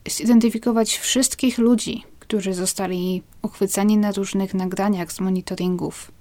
[0.08, 6.12] zidentyfikować wszystkich ludzi, którzy zostali uchwyceni na różnych nagraniach z monitoringów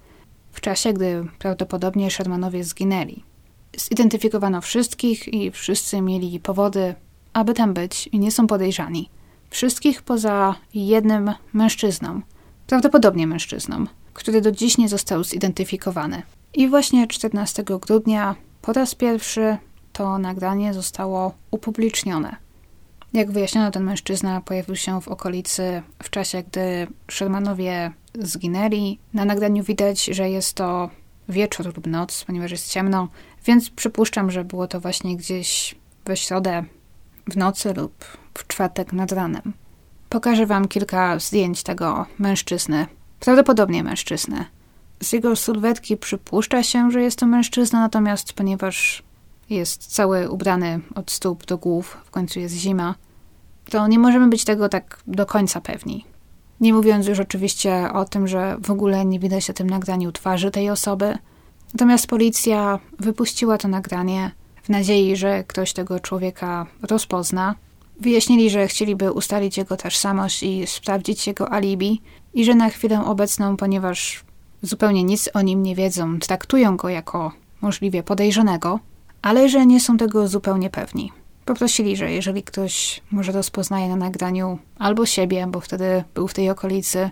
[0.52, 3.24] w czasie, gdy prawdopodobnie Shermanowie zginęli.
[3.78, 6.94] Zidentyfikowano wszystkich i wszyscy mieli powody,
[7.32, 9.10] aby tam być i nie są podejrzani.
[9.54, 12.20] Wszystkich poza jednym mężczyzną,
[12.66, 16.22] prawdopodobnie mężczyzną, który do dziś nie został zidentyfikowany.
[16.54, 19.56] I właśnie 14 grudnia po raz pierwszy
[19.92, 22.36] to nagranie zostało upublicznione.
[23.12, 28.98] Jak wyjaśniono, ten mężczyzna pojawił się w okolicy w czasie, gdy Shermanowie zginęli.
[29.12, 30.90] Na nagraniu widać, że jest to
[31.28, 33.08] wieczór lub noc, ponieważ jest ciemno,
[33.46, 35.74] więc przypuszczam, że było to właśnie gdzieś
[36.04, 36.64] we środę
[37.26, 38.04] w nocy lub
[38.34, 39.52] w czwartek nad ranem.
[40.08, 42.86] Pokażę Wam kilka zdjęć tego mężczyzny,
[43.20, 44.44] prawdopodobnie mężczyzny.
[45.02, 49.02] Z jego sylwetki przypuszcza się, że jest to mężczyzna, natomiast ponieważ
[49.50, 52.94] jest cały ubrany od stóp do głów, w końcu jest zima,
[53.70, 56.04] to nie możemy być tego tak do końca pewni.
[56.60, 60.50] Nie mówiąc już oczywiście o tym, że w ogóle nie widać na tym nagraniu twarzy
[60.50, 61.18] tej osoby.
[61.74, 64.30] Natomiast policja wypuściła to nagranie
[64.64, 67.54] w nadziei, że ktoś tego człowieka rozpozna.
[68.00, 72.02] Wyjaśnili, że chcieliby ustalić jego tożsamość i sprawdzić jego alibi,
[72.34, 74.24] i że na chwilę obecną, ponieważ
[74.62, 78.80] zupełnie nic o nim nie wiedzą, traktują go jako możliwie podejrzanego,
[79.22, 81.12] ale że nie są tego zupełnie pewni.
[81.44, 86.50] Poprosili, że jeżeli ktoś może rozpoznaje na nagraniu albo siebie, bo wtedy był w tej
[86.50, 87.10] okolicy,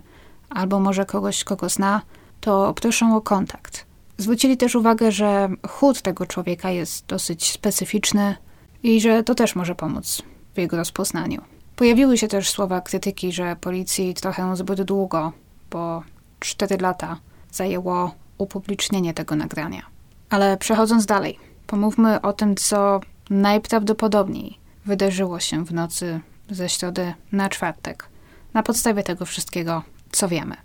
[0.49, 2.01] albo może kogoś, kogo zna,
[2.41, 3.85] to proszą o kontakt.
[4.23, 8.35] Zwrócili też uwagę, że chód tego człowieka jest dosyć specyficzny
[8.83, 10.21] i że to też może pomóc
[10.55, 11.41] w jego rozpoznaniu.
[11.75, 15.31] Pojawiły się też słowa krytyki, że policji trochę zbyt długo,
[15.71, 16.03] bo
[16.39, 17.17] 4 lata
[17.51, 19.81] zajęło upublicznienie tego nagrania.
[20.29, 26.19] Ale przechodząc dalej, pomówmy o tym, co najprawdopodobniej wydarzyło się w nocy
[26.49, 28.09] ze środy na czwartek,
[28.53, 30.55] na podstawie tego wszystkiego, co wiemy.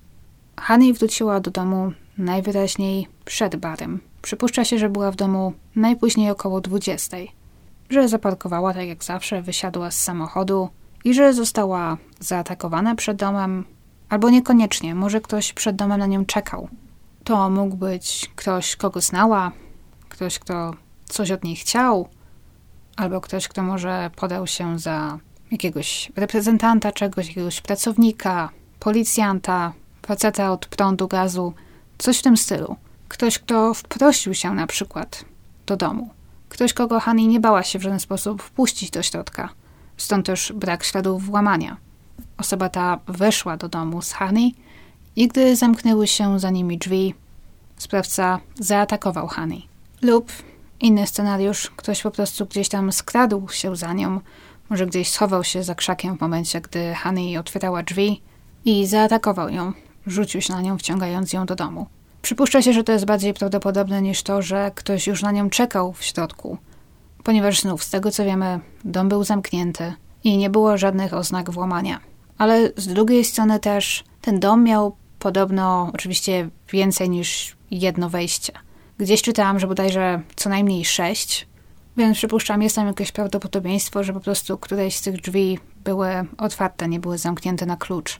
[0.61, 3.99] Honey wróciła do domu najwyraźniej przed barem.
[4.21, 7.17] Przypuszcza się, że była w domu najpóźniej około 20.
[7.89, 10.69] Że zaparkowała tak jak zawsze, wysiadła z samochodu
[11.03, 13.65] i że została zaatakowana przed domem,
[14.09, 16.67] albo niekoniecznie, może ktoś przed domem na nią czekał.
[17.23, 19.51] To mógł być ktoś, kogo znała,
[20.09, 20.73] ktoś, kto
[21.05, 22.07] coś od niej chciał,
[22.95, 25.19] albo ktoś, kto może podał się za
[25.51, 28.49] jakiegoś reprezentanta czegoś, jakiegoś pracownika,
[28.79, 31.53] policjanta, faceta od prądu, gazu,
[31.99, 32.75] coś w tym stylu.
[33.07, 35.25] Ktoś, kto wprosił się na przykład
[35.65, 36.09] do domu.
[36.49, 39.49] Ktoś, kogo Hani nie bała się w żaden sposób wpuścić do środka.
[39.97, 41.77] Stąd też brak śladów włamania.
[42.37, 44.55] Osoba ta weszła do domu z Hani
[45.15, 47.15] i gdy zamknęły się za nimi drzwi,
[47.77, 49.67] sprawca zaatakował Hani.
[50.01, 50.31] Lub
[50.79, 54.21] inny scenariusz, ktoś po prostu gdzieś tam skradł się za nią,
[54.69, 58.21] może gdzieś schował się za krzakiem w momencie, gdy Hani otwierała drzwi
[58.65, 59.73] i zaatakował ją,
[60.07, 61.87] rzucił się na nią, wciągając ją do domu.
[62.21, 65.93] Przypuszcza się, że to jest bardziej prawdopodobne niż to, że ktoś już na nią czekał
[65.93, 66.57] w środku,
[67.23, 69.93] ponieważ znów, z tego co wiemy, dom był zamknięty
[70.23, 71.99] i nie było żadnych oznak włamania.
[72.37, 78.53] Ale z drugiej strony też ten dom miał podobno oczywiście więcej niż jedno wejście.
[78.97, 81.47] Gdzieś czytałam, że bodajże co najmniej sześć,
[81.97, 86.87] więc przypuszczam, jest tam jakieś prawdopodobieństwo, że po prostu któreś z tych drzwi były otwarte,
[86.87, 88.19] nie były zamknięte na klucz.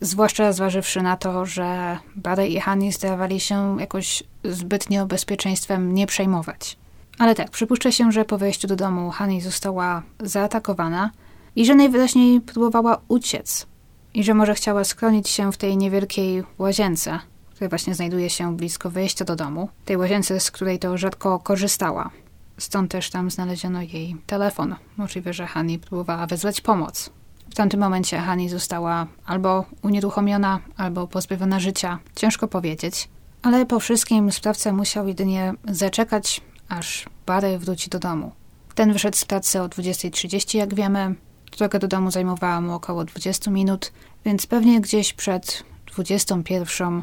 [0.00, 6.76] Zwłaszcza zważywszy na to, że Barry i Hani zdawali się jakoś zbytnio bezpieczeństwem nie przejmować.
[7.18, 11.10] Ale tak, przypuszcza się, że po wejściu do domu Hani została zaatakowana
[11.56, 13.66] i że najwyraźniej próbowała uciec.
[14.14, 17.18] I że może chciała skronić się w tej niewielkiej łazience,
[17.54, 19.68] która właśnie znajduje się blisko wejścia do domu.
[19.84, 22.10] Tej łazience, z której to rzadko korzystała.
[22.58, 24.76] Stąd też tam znaleziono jej telefon.
[24.96, 27.10] Możliwe, że Hani próbowała wezwać pomoc.
[27.50, 31.98] W tamtym momencie Hani została albo unieruchomiona, albo pozbawiona życia.
[32.16, 33.08] Ciężko powiedzieć.
[33.42, 38.32] Ale po wszystkim sprawca musiał jedynie zaczekać, aż Barry wróci do domu.
[38.74, 41.14] Ten wyszedł z pracy o 20.30, jak wiemy.
[41.58, 43.92] Droga do domu zajmowała mu około 20 minut,
[44.24, 47.02] więc pewnie gdzieś przed 21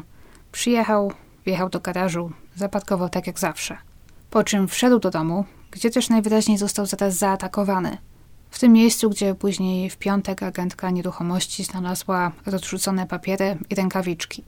[0.52, 1.12] przyjechał,
[1.46, 3.76] wjechał do garażu, zaparkował tak jak zawsze.
[4.30, 7.98] Po czym wszedł do domu, gdzie też najwyraźniej został zaraz zaatakowany.
[8.50, 14.44] W tym miejscu, gdzie później w piątek agentka nieruchomości znalazła rozrzucone papiery i rękawiczki.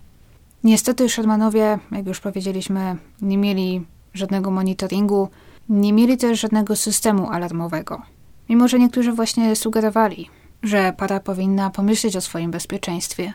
[0.64, 5.28] Niestety Shermanowie, jak już powiedzieliśmy, nie mieli żadnego monitoringu,
[5.68, 8.02] nie mieli też żadnego systemu alarmowego.
[8.48, 10.30] Mimo, że niektórzy właśnie sugerowali,
[10.62, 13.32] że para powinna pomyśleć o swoim bezpieczeństwie.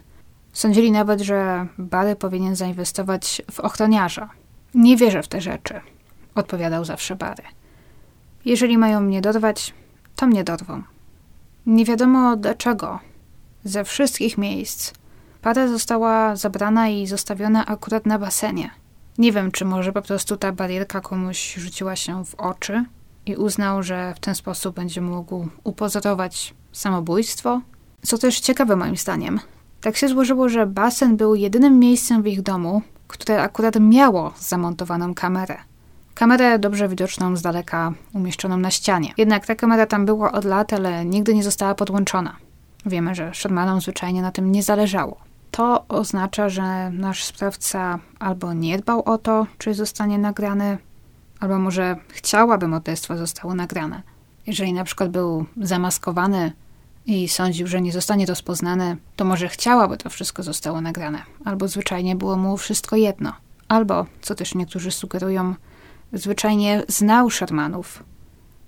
[0.53, 4.30] Sądzili nawet, że Barry powinien zainwestować w ochroniarza.
[4.74, 5.82] Nie wierzę w te rzeczy,
[6.36, 7.43] odpowiadał zawsze Barry.
[8.45, 9.74] Jeżeli mają mnie dorwać,
[10.16, 10.84] to mnie dorwą.
[11.66, 12.99] Nie wiadomo dlaczego.
[13.63, 14.93] Ze wszystkich miejsc
[15.41, 18.70] para została zabrana i zostawiona akurat na basenie.
[19.18, 22.86] Nie wiem, czy może po prostu ta barierka komuś rzuciła się w oczy
[23.26, 27.61] i uznał, że w ten sposób będzie mógł upozorować samobójstwo.
[28.01, 29.39] Co też ciekawe moim zdaniem.
[29.82, 35.13] Tak się złożyło, że basen był jedynym miejscem w ich domu, które akurat miało zamontowaną
[35.13, 35.57] kamerę.
[36.16, 39.13] Kamerę dobrze widoczną z daleka, umieszczoną na ścianie.
[39.18, 42.36] Jednak ta kamera tam była od lat, ale nigdy nie została podłączona.
[42.86, 45.18] Wiemy, że Shermanom zwyczajnie na tym nie zależało.
[45.51, 50.78] To oznacza, że nasz sprawca albo nie dbał o to, czy zostanie nagrany,
[51.39, 54.01] albo może chciał, aby morderstwo zostało nagrane.
[54.47, 56.51] Jeżeli na przykład był zamaskowany
[57.05, 61.68] i sądził, że nie zostanie rozpoznany, to może chciał, aby to wszystko zostało nagrane, albo
[61.68, 63.34] zwyczajnie było mu wszystko jedno.
[63.68, 65.55] Albo, co też niektórzy sugerują,
[66.13, 68.03] zwyczajnie znał Shermanów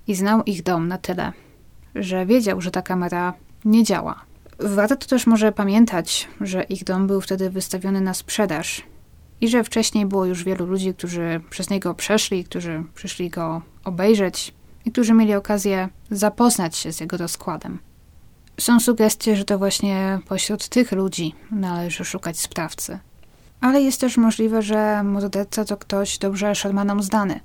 [0.07, 1.33] i znał ich dom na tyle,
[1.95, 3.33] że wiedział, że ta kamera
[3.65, 4.21] nie działa.
[4.59, 8.83] Warto też może pamiętać, że ich dom był wtedy wystawiony na sprzedaż
[9.41, 14.53] i że wcześniej było już wielu ludzi, którzy przez niego przeszli, którzy przyszli go obejrzeć
[14.85, 17.79] i którzy mieli okazję zapoznać się z jego rozkładem.
[18.59, 22.99] Są sugestie, że to właśnie pośród tych ludzi należy szukać sprawcy.
[23.61, 27.39] Ale jest też możliwe, że morderca to ktoś dobrze Shermanom znany,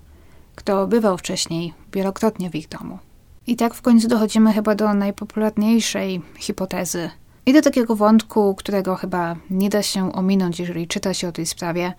[0.55, 2.99] kto bywał wcześniej wielokrotnie w ich domu.
[3.47, 7.11] I tak w końcu dochodzimy chyba do najpopularniejszej hipotezy
[7.47, 11.47] i do takiego wątku, którego chyba nie da się ominąć, jeżeli czyta się o tej
[11.47, 11.93] sprawie.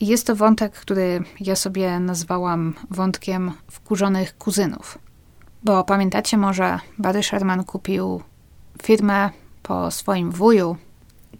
[0.00, 4.98] I jest to wątek, który ja sobie nazwałam wątkiem wkurzonych kuzynów.
[5.64, 8.22] Bo pamiętacie może, Barry Sherman kupił
[8.82, 9.30] firmę
[9.62, 10.76] po swoim wuju,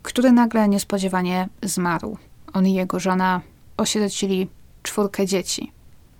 [0.06, 2.18] który nagle niespodziewanie zmarł.
[2.52, 3.40] On i jego żona
[3.76, 4.48] osierocili
[4.82, 5.72] czwórkę dzieci.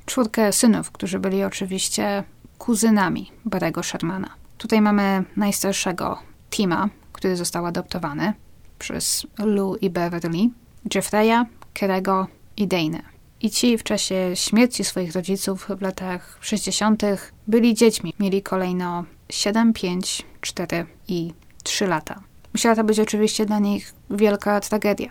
[0.07, 2.25] Czwórkę synów, którzy byli oczywiście
[2.59, 4.31] kuzynami Barego Shermana.
[4.59, 6.19] Tutaj mamy najstarszego
[6.51, 8.33] Tima, który został adoptowany
[8.79, 10.51] przez Lou i Beverly,
[10.95, 12.27] Jeffreya, Kerego
[12.57, 13.03] i Dane.
[13.41, 17.03] I ci w czasie śmierci swoich rodziców w latach 60.
[17.47, 18.15] byli dziećmi.
[18.21, 21.33] Mieli kolejno 7, 5, 4 i
[21.63, 22.26] 3 lata.
[22.57, 25.11] Musiała to być oczywiście dla nich wielka tragedia,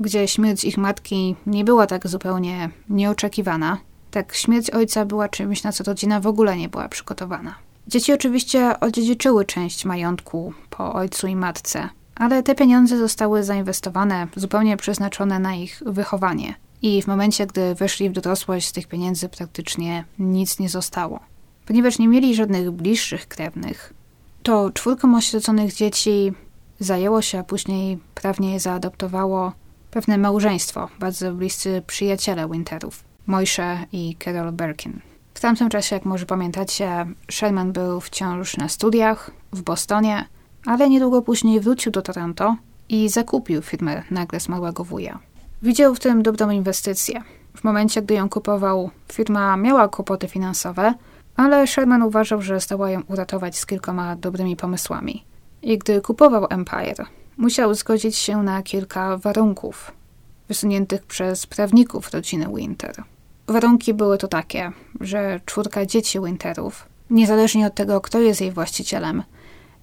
[0.00, 3.78] gdzie śmierć ich matki nie była tak zupełnie nieoczekiwana,
[4.10, 7.54] tak śmierć ojca była czymś, na co rodzina w ogóle nie była przygotowana.
[7.86, 14.76] Dzieci oczywiście odziedziczyły część majątku po ojcu i matce, ale te pieniądze zostały zainwestowane, zupełnie
[14.76, 16.54] przeznaczone na ich wychowanie.
[16.82, 21.20] I w momencie, gdy weszli w dorosłość, z tych pieniędzy praktycznie nic nie zostało.
[21.66, 23.94] Ponieważ nie mieli żadnych bliższych krewnych,
[24.42, 26.32] to czwórkom oświeconych dzieci
[26.80, 29.52] zajęło się, a później prawnie zaadoptowało
[29.90, 35.00] pewne małżeństwo, bardzo bliscy przyjaciele Winterów, Moishe i Carol Berkin.
[35.34, 40.24] W tamtym czasie, jak może pamiętacie, Sherman był wciąż na studiach w Bostonie,
[40.66, 42.56] ale niedługo później wrócił do Toronto
[42.88, 45.18] i zakupił firmę nagle zmarłego wuja.
[45.62, 47.22] Widział w tym dobrą inwestycję.
[47.56, 50.94] W momencie, gdy ją kupował, firma miała kłopoty finansowe,
[51.36, 55.24] ale Sherman uważał, że zdoła ją uratować z kilkoma dobrymi pomysłami.
[55.62, 57.06] I gdy kupował Empire,
[57.36, 59.92] musiał zgodzić się na kilka warunków
[60.48, 63.02] wysuniętych przez prawników rodziny Winter.
[63.48, 69.22] Warunki były to takie, że czwórka dzieci Winterów, niezależnie od tego, kto jest jej właścicielem,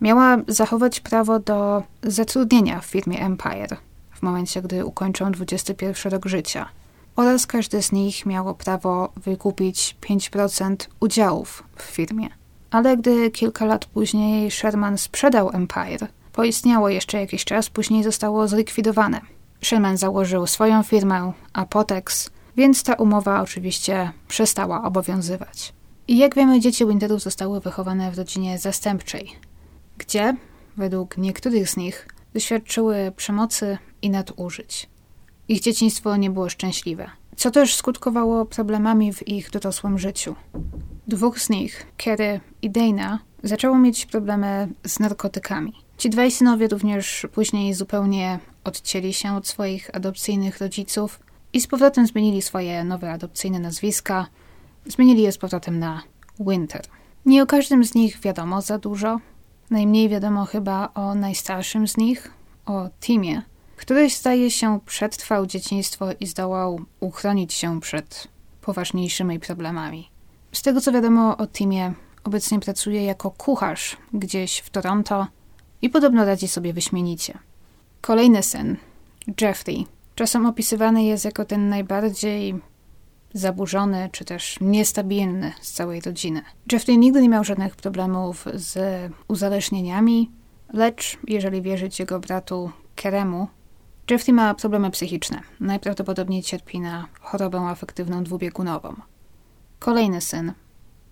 [0.01, 3.77] miała zachować prawo do zatrudnienia w firmie Empire
[4.11, 6.69] w momencie, gdy ukończą 21 rok życia.
[7.15, 12.29] Oraz każdy z nich miało prawo wykupić 5% udziałów w firmie.
[12.75, 19.21] Ale gdy kilka lat później Sherman sprzedał Empire, poistniało jeszcze jakiś czas, później zostało zlikwidowane.
[19.61, 25.73] Sherman założył swoją firmę, Apotex, więc ta umowa oczywiście przestała obowiązywać.
[26.07, 29.31] I jak wiemy, dzieci Winterów zostały wychowane w rodzinie zastępczej,
[29.97, 30.35] gdzie,
[30.77, 34.89] według niektórych z nich, doświadczyły przemocy i nadużyć.
[35.47, 40.35] Ich dzieciństwo nie było szczęśliwe, co też skutkowało problemami w ich dorosłym życiu.
[41.07, 45.73] Dwóch z nich, Kerry i Dana, zaczęło mieć problemy z narkotykami.
[45.97, 51.19] Ci dwaj synowie również później zupełnie odcięli się od swoich adopcyjnych rodziców
[51.53, 54.27] i z powrotem zmienili swoje nowe adopcyjne nazwiska.
[54.85, 56.01] Zmienili je z powrotem na
[56.39, 56.81] Winter.
[57.25, 59.19] Nie o każdym z nich wiadomo za dużo.
[59.69, 62.31] Najmniej wiadomo chyba o najstarszym z nich,
[62.65, 63.41] o Timie,
[63.75, 68.27] który zdaje się przetrwał dzieciństwo i zdołał uchronić się przed
[68.61, 70.14] poważniejszymi problemami.
[70.55, 71.93] Z tego co wiadomo o Timie,
[72.23, 75.27] obecnie pracuje jako kucharz gdzieś w Toronto
[75.81, 77.37] i podobno radzi sobie wyśmienicie.
[78.01, 78.77] Kolejny syn,
[79.41, 82.55] Jeffrey, czasem opisywany jest jako ten najbardziej
[83.33, 86.41] zaburzony czy też niestabilny z całej rodziny.
[86.71, 88.77] Jeffrey nigdy nie miał żadnych problemów z
[89.27, 90.31] uzależnieniami,
[90.73, 93.47] lecz jeżeli wierzyć jego bratu Keremu,
[94.11, 95.41] Jeffrey ma problemy psychiczne.
[95.59, 98.95] Najprawdopodobniej cierpi na chorobę afektywną dwubiegunową.
[99.79, 100.53] Kolejny syn,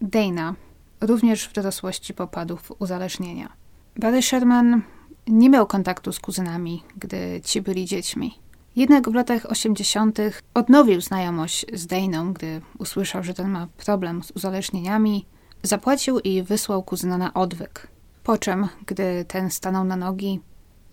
[0.01, 0.55] Dana,
[1.01, 3.53] również w dorosłości popadł w uzależnienia.
[3.97, 4.81] Barry Sherman
[5.27, 8.39] nie miał kontaktu z kuzynami, gdy ci byli dziećmi.
[8.75, 10.19] Jednak w latach 80.
[10.53, 15.25] odnowił znajomość z Daną, gdy usłyszał, że ten ma problem z uzależnieniami.
[15.63, 17.87] Zapłacił i wysłał kuzyna na odwyk.
[18.23, 20.41] Po czym, gdy ten stanął na nogi,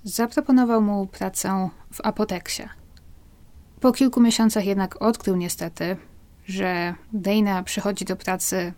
[0.04, 2.62] zaproponował mu pracę w apoteksie.
[3.80, 5.96] Po kilku miesiącach jednak odkrył niestety,
[6.50, 8.72] że Dana przychodzi do pracy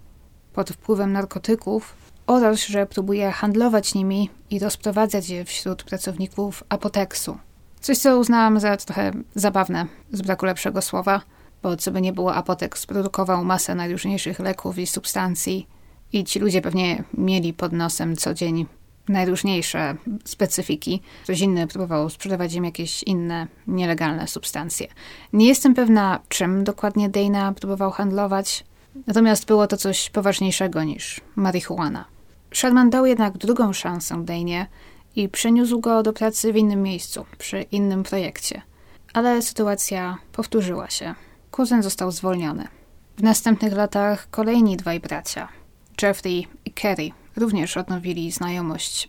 [0.53, 1.95] pod wpływem narkotyków
[2.27, 7.39] oraz, że próbuje handlować nimi i rozprowadzać je wśród pracowników apoteksu.
[7.81, 11.21] Coś, co uznałam za trochę zabawne, z braku lepszego słowa.
[11.63, 15.67] bo co by nie było, apotek sprodukował masę najróżniejszych leków i substancji
[16.13, 18.67] i ci ludzie pewnie mieli pod nosem co dzień
[19.09, 21.03] najróżniejsze specyfiki.
[21.23, 24.87] Ktoś inny próbował sprzedawać im jakieś inne nielegalne substancje.
[25.33, 28.65] Nie jestem pewna, czym dokładnie Dana próbował handlować,
[29.07, 32.05] natomiast było to coś poważniejszego niż marihuana.
[32.55, 34.67] Sherman dał jednak drugą szansę Danie
[35.17, 38.63] i przeniósł go do pracy w innym miejscu, przy innym projekcie.
[39.13, 41.15] Ale sytuacja powtórzyła się.
[41.51, 42.69] Kuzyn został zwolniony.
[43.17, 45.49] W następnych latach kolejni dwaj bracia,
[46.03, 49.09] Jeffrey i Kerry, również odnowili znajomość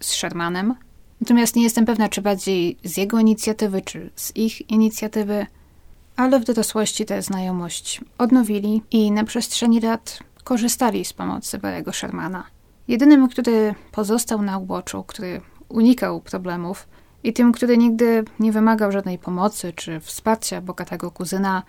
[0.00, 0.74] z Shermanem.
[1.20, 5.46] Natomiast nie jestem pewna, czy bardziej z jego inicjatywy, czy z ich inicjatywy,
[6.16, 12.44] ale w dorosłości tę znajomość odnowili i na przestrzeni lat korzystali z pomocy Barry'ego Shermana.
[12.88, 16.88] Jedynym, który pozostał na uboczu, który unikał problemów
[17.22, 21.62] i tym, który nigdy nie wymagał żadnej pomocy czy wsparcia bogatego kuzyna,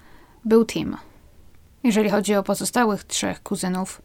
[0.45, 0.97] był Tim.
[1.83, 4.01] Jeżeli chodzi o pozostałych trzech kuzynów,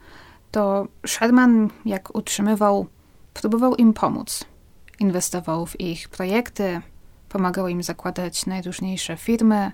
[0.55, 2.86] to Sherman, jak utrzymywał,
[3.34, 4.44] próbował im pomóc.
[4.98, 6.80] Inwestował w ich projekty,
[7.28, 9.72] pomagał im zakładać najróżniejsze firmy.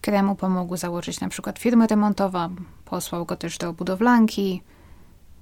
[0.00, 4.62] Kremu pomógł założyć na przykład firmę remontową, posłał go też do budowlanki.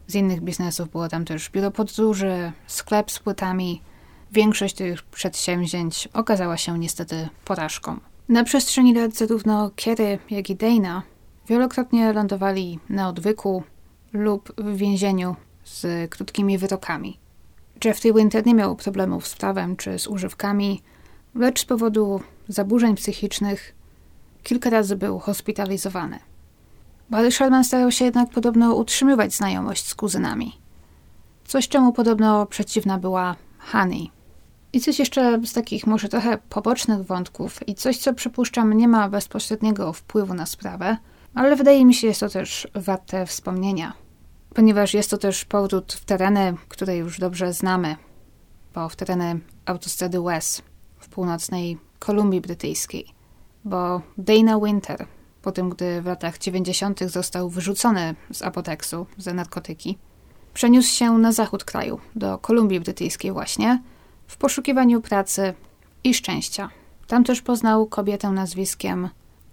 [0.07, 3.83] Z innych biznesów było tam też biuro podróży, sklep z płytami.
[4.33, 7.97] Większość tych przedsięwzięć okazała się niestety porażką.
[8.29, 11.03] Na przestrzeni lat zarówno Kerry, jak i Dana
[11.49, 13.63] wielokrotnie lądowali na odwyku,
[14.13, 17.19] lub w więzieniu z krótkimi wyrokami.
[17.85, 20.83] Jeffrey Winter nie miał problemów z prawem czy z używkami,
[21.35, 23.75] lecz z powodu zaburzeń psychicznych
[24.43, 26.19] kilka razy był hospitalizowany.
[27.11, 30.59] Barry Sherman starał się jednak podobno utrzymywać znajomość z kuzynami.
[31.45, 34.11] Coś, czemu podobno przeciwna była Honey.
[34.73, 39.09] I coś jeszcze z takich może trochę pobocznych wątków i coś, co przypuszczam nie ma
[39.09, 40.97] bezpośredniego wpływu na sprawę–
[41.39, 43.93] ale wydaje mi się, jest to też warte wspomnienia,
[44.55, 47.97] ponieważ jest to też powrót w tereny, które już dobrze znamy,
[48.75, 50.63] bo w tereny autostrady West
[50.99, 53.07] w północnej Kolumbii Brytyjskiej,
[53.65, 55.07] bo Dana Winter,
[55.43, 57.01] po tym gdy w latach 90.
[57.01, 59.99] został wyrzucony z apoteksu za narkotyki,
[60.55, 63.83] przeniósł się na zachód kraju, do Kolumbii Brytyjskiej właśnie,
[64.27, 65.55] w poszukiwaniu pracy
[66.05, 66.71] i szczęścia.
[67.07, 69.09] Tam też poznał kobietę nazwiskiem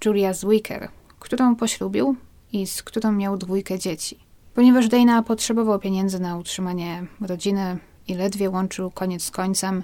[0.05, 0.89] Julia Zwicker,
[1.26, 2.15] którą poślubił
[2.53, 4.19] i z którą miał dwójkę dzieci.
[4.53, 9.84] Ponieważ Dana potrzebował pieniędzy na utrzymanie rodziny i ledwie łączył koniec z końcem,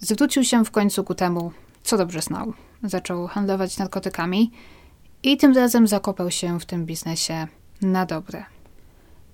[0.00, 1.52] zwrócił się w końcu ku temu,
[1.82, 2.52] co dobrze znał.
[2.82, 4.52] Zaczął handlować narkotykami
[5.22, 7.46] i tym razem zakopał się w tym biznesie
[7.82, 8.44] na dobre.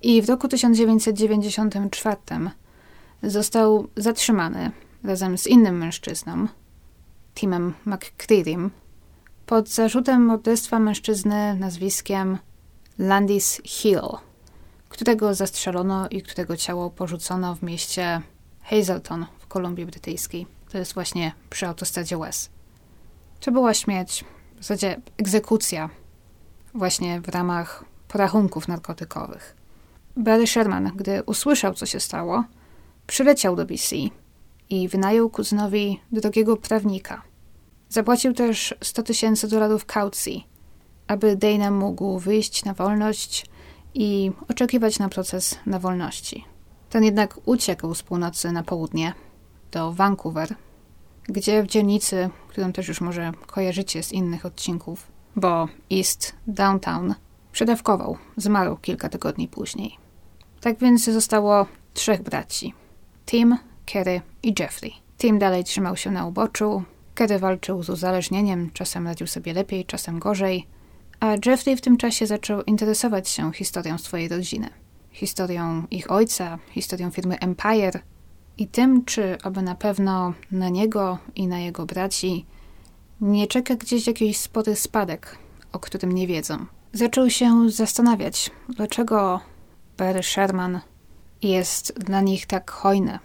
[0.01, 2.17] I w roku 1994
[3.23, 4.71] został zatrzymany
[5.03, 6.47] razem z innym mężczyzną,
[7.35, 8.71] Timem McCrearym,
[9.45, 12.37] pod zarzutem morderstwa mężczyzny nazwiskiem
[12.97, 14.01] Landis Hill,
[14.89, 18.21] którego zastrzelono i którego ciało porzucono w mieście
[18.61, 20.47] Hazleton w Kolumbii Brytyjskiej.
[20.69, 22.51] To jest właśnie przy autostradzie West.
[23.39, 24.25] To była śmierć,
[24.55, 25.89] w zasadzie egzekucja,
[26.73, 29.55] właśnie w ramach porachunków narkotykowych.
[30.17, 32.43] Barry Sherman, gdy usłyszał, co się stało,
[33.07, 33.95] przyleciał do BC
[34.69, 37.21] i wynajął kuzynowi drogiego prawnika–
[37.89, 40.47] Zapłacił też 100 tysięcy dolarów kaucji,
[41.07, 43.45] aby Dana mógł wyjść na wolność
[43.93, 46.45] i oczekiwać na proces na wolności.
[46.89, 49.13] Ten jednak uciekł z północy na południe
[49.71, 50.55] do Vancouver,
[51.23, 57.15] gdzie w dzielnicy, którą też już może kojarzycie z innych odcinków, bo East Downtown,
[57.51, 59.97] przedawkował, zmarł kilka tygodni później.
[60.61, 62.73] Tak więc zostało trzech braci:
[63.25, 64.93] Tim, Kerry i Jeffrey.
[65.17, 66.83] Tim dalej trzymał się na uboczu,
[67.15, 70.67] Kerry walczył z uzależnieniem, czasem radził sobie lepiej, czasem gorzej,
[71.19, 74.69] a Jeffrey w tym czasie zaczął interesować się historią swojej rodziny.
[75.11, 77.99] Historią ich ojca, historią firmy Empire
[78.57, 82.45] i tym, czy aby na pewno na niego i na jego braci
[83.21, 85.37] nie czeka gdzieś jakiś spory spadek,
[85.71, 86.65] o którym nie wiedzą.
[86.93, 89.39] Zaczął się zastanawiać, dlaczego
[89.97, 90.79] Barry Sherman
[91.41, 93.19] jest dla nich tak hojny,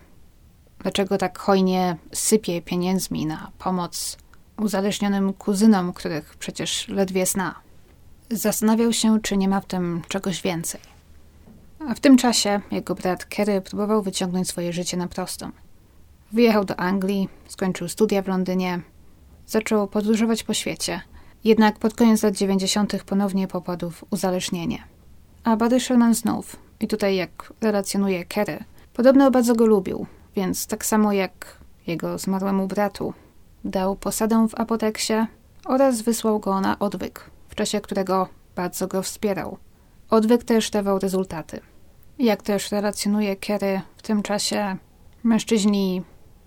[0.82, 4.18] dlaczego tak hojnie sypie pieniędzmi na pomoc
[4.60, 7.54] uzależnionym kuzynom, których przecież ledwie zna.
[8.30, 10.80] Zastanawiał się, czy nie ma w tym czegoś więcej.
[11.88, 15.50] A w tym czasie jego brat Kerry próbował wyciągnąć swoje życie na prostą.
[16.32, 18.80] Wyjechał do Anglii, skończył studia w Londynie,
[19.46, 21.00] zaczął podróżować po świecie.
[21.44, 23.04] Jednak pod koniec lat 90.
[23.04, 24.84] ponownie popadł w uzależnienie.
[25.44, 30.06] A Buddy Sherman znów, i tutaj jak relacjonuje Kerry, podobno bardzo go lubił,
[30.36, 33.14] więc tak samo jak jego zmarłemu bratu,
[33.64, 35.26] dał posadę w apoteksie
[35.64, 39.58] oraz wysłał go na odwyk w czasie którego bardzo go wspierał.
[40.10, 41.60] Odwyk też dawał rezultaty.
[42.18, 44.76] Jak też relacjonuje Kerry, w tym czasie
[45.24, 46.02] mężczyźni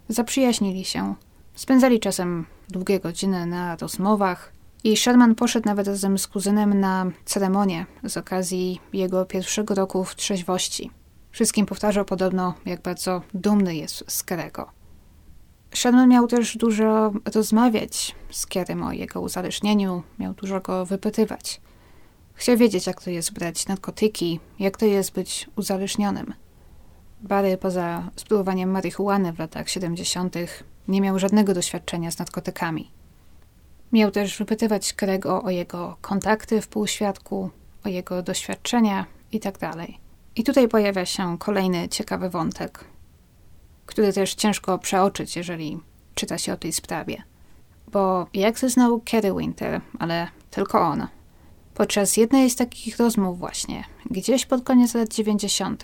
[0.09, 1.15] zaprzyjaźnili się.
[1.55, 4.53] Spędzali czasem długie godziny na rozmowach
[4.83, 10.15] i Sherman poszedł nawet razem z kuzynem na ceremonię z okazji jego pierwszego roku w
[10.15, 10.91] trzeźwości.
[11.33, 14.71] Wszystkim powtarzał podobno, jak bardzo dumny jest z Kerego.
[15.73, 21.61] Sherman miał też dużo rozmawiać z Kerem o jego uzależnieniu, miał dużo go wypytywać.
[22.33, 26.33] Chciał wiedzieć, jak to jest brać narkotyki, jak to jest być uzależnionym.
[27.21, 30.35] Barry poza spróbowaniem marihuany w latach 70.
[30.87, 32.91] nie miał żadnego doświadczenia z narkotykami.
[33.91, 37.49] Miał też wypytywać Kerego o jego kontakty w półświadku,
[37.85, 39.71] o jego doświadczenia itd.
[40.35, 42.85] I tutaj pojawia się kolejny ciekawy wątek,
[43.85, 45.79] który też ciężko przeoczyć, jeżeli
[46.15, 47.23] czyta się o tej sprawie.
[47.91, 51.07] Bo jak zeznał Kerry Winter, ale tylko on,
[51.73, 55.83] podczas jednej z takich rozmów właśnie, gdzieś pod koniec lat 90.,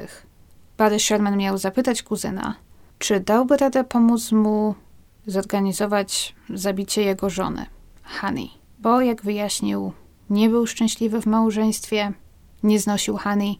[0.77, 2.55] Barry Sherman miał zapytać kuzyna,
[2.99, 4.75] czy dałby radę pomóc mu
[5.27, 7.65] zorganizować zabicie jego żony,
[8.03, 8.49] Honey.
[8.79, 9.91] Bo, jak wyjaśnił,
[10.29, 12.13] nie był szczęśliwy w małżeństwie,
[12.63, 13.59] nie znosił Honey,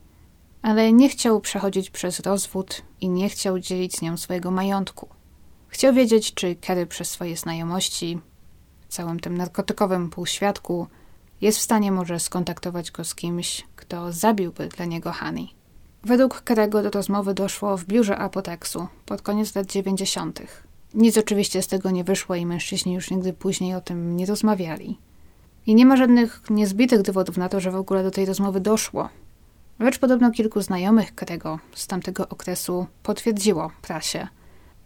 [0.61, 5.07] ale nie chciał przechodzić przez rozwód i nie chciał dzielić z nią swojego majątku.
[5.67, 8.19] Chciał wiedzieć, czy Kerry przez swoje znajomości
[8.81, 10.87] w całym tym narkotykowym półświadku
[11.41, 15.49] jest w stanie może skontaktować go z kimś, kto zabiłby dla niego Honey.
[16.03, 20.41] Według Kerego do rozmowy doszło w biurze Apoteksu pod koniec lat 90.
[20.93, 24.97] Nic oczywiście z tego nie wyszło i mężczyźni już nigdy później o tym nie rozmawiali.
[25.67, 29.09] I nie ma żadnych niezbitych dowodów na to, że w ogóle do tej rozmowy doszło.
[29.79, 34.27] Lecz podobno kilku znajomych Kerego z tamtego okresu potwierdziło prasie,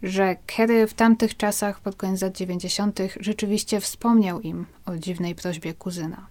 [0.02, 5.74] że Kerry w tamtych czasach, pod koniec lat 90., rzeczywiście wspomniał im o dziwnej prośbie
[5.74, 6.26] kuzyna.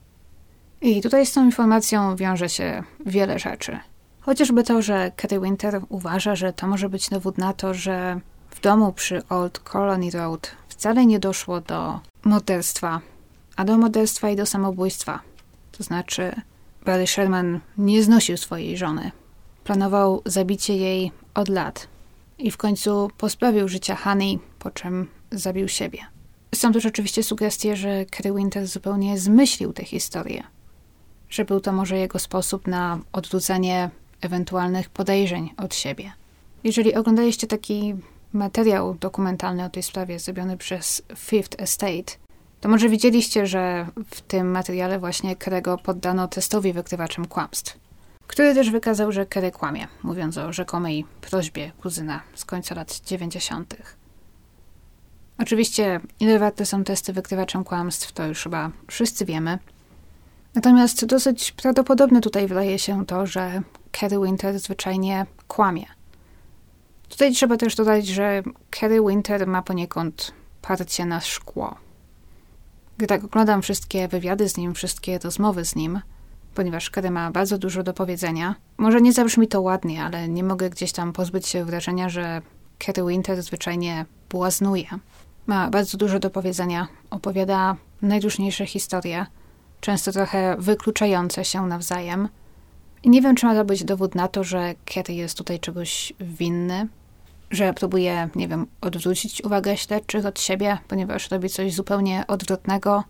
[0.82, 3.80] I tutaj z tą informacją wiąże się wiele rzeczy.
[4.22, 8.62] Chociażby to, że Kerry Winter uważa, że to może być dowód na to, że w
[8.62, 13.02] domu przy Old Colony Road wcale nie doszło do morderstwa,
[13.56, 15.20] a do morderstwa i do samobójstwa.
[15.72, 16.36] To znaczy,
[16.86, 19.12] Barry Sherman nie znosił swojej żony.
[19.64, 21.88] Planował zabicie jej od lat
[22.38, 26.00] i w końcu pozbawił życia Honey, po czym zabił siebie.
[26.56, 30.44] Są też oczywiście sugestie, że Kerry Winter zupełnie zmyślił tę historię.
[31.30, 33.90] Że był to może jego sposób na odwrócenie
[34.22, 36.12] ewentualnych podejrzeń od siebie.
[36.64, 37.96] Jeżeli oglądaliście taki
[38.34, 42.18] materiał dokumentalny o tej sprawie zrobiony przez Fifth Estate,
[42.64, 47.78] to może widzieliście, że w tym materiale właśnie Kerego poddano testowi wykrywaczem kłamstw,
[48.28, 53.76] który też wykazał, że Kerry kłamie, mówiąc o rzekomej prośbie kuzyna z końca lat 90.
[55.38, 59.60] Oczywiście, ile warte są testy wykrywaczem kłamstw, to już chyba wszyscy wiemy.
[60.56, 63.62] Natomiast dosyć prawdopodobne tutaj wydaje się to, że
[63.92, 65.86] Kerry Winter zwyczajnie kłamie.
[67.10, 71.84] Tutaj trzeba też dodać, że Kerry Winter ma poniekąd parcie na szkło.
[73.04, 76.02] Gdy tak oglądam wszystkie wywiady z nim, wszystkie rozmowy z nim,
[76.56, 80.70] ponieważ Kerry ma bardzo dużo do powiedzenia, może nie zabrzmi to ładnie, ale nie mogę
[80.70, 82.42] gdzieś tam pozbyć się wrażenia, że
[82.78, 84.86] Kerry Winter zwyczajnie błaznuje.
[85.48, 89.26] Ma bardzo dużo do powiedzenia, opowiada najróżniejsze historie,
[89.82, 92.30] często trochę wykluczające się nawzajem.
[93.04, 96.14] I nie wiem, czy ma to być dowód na to, że Kerry jest tutaj czegoś
[96.20, 96.88] winny,
[97.54, 103.04] że próbuje, nie wiem, odwrócić uwagę śledczych od siebie, ponieważ robi coś zupełnie odwrotnego.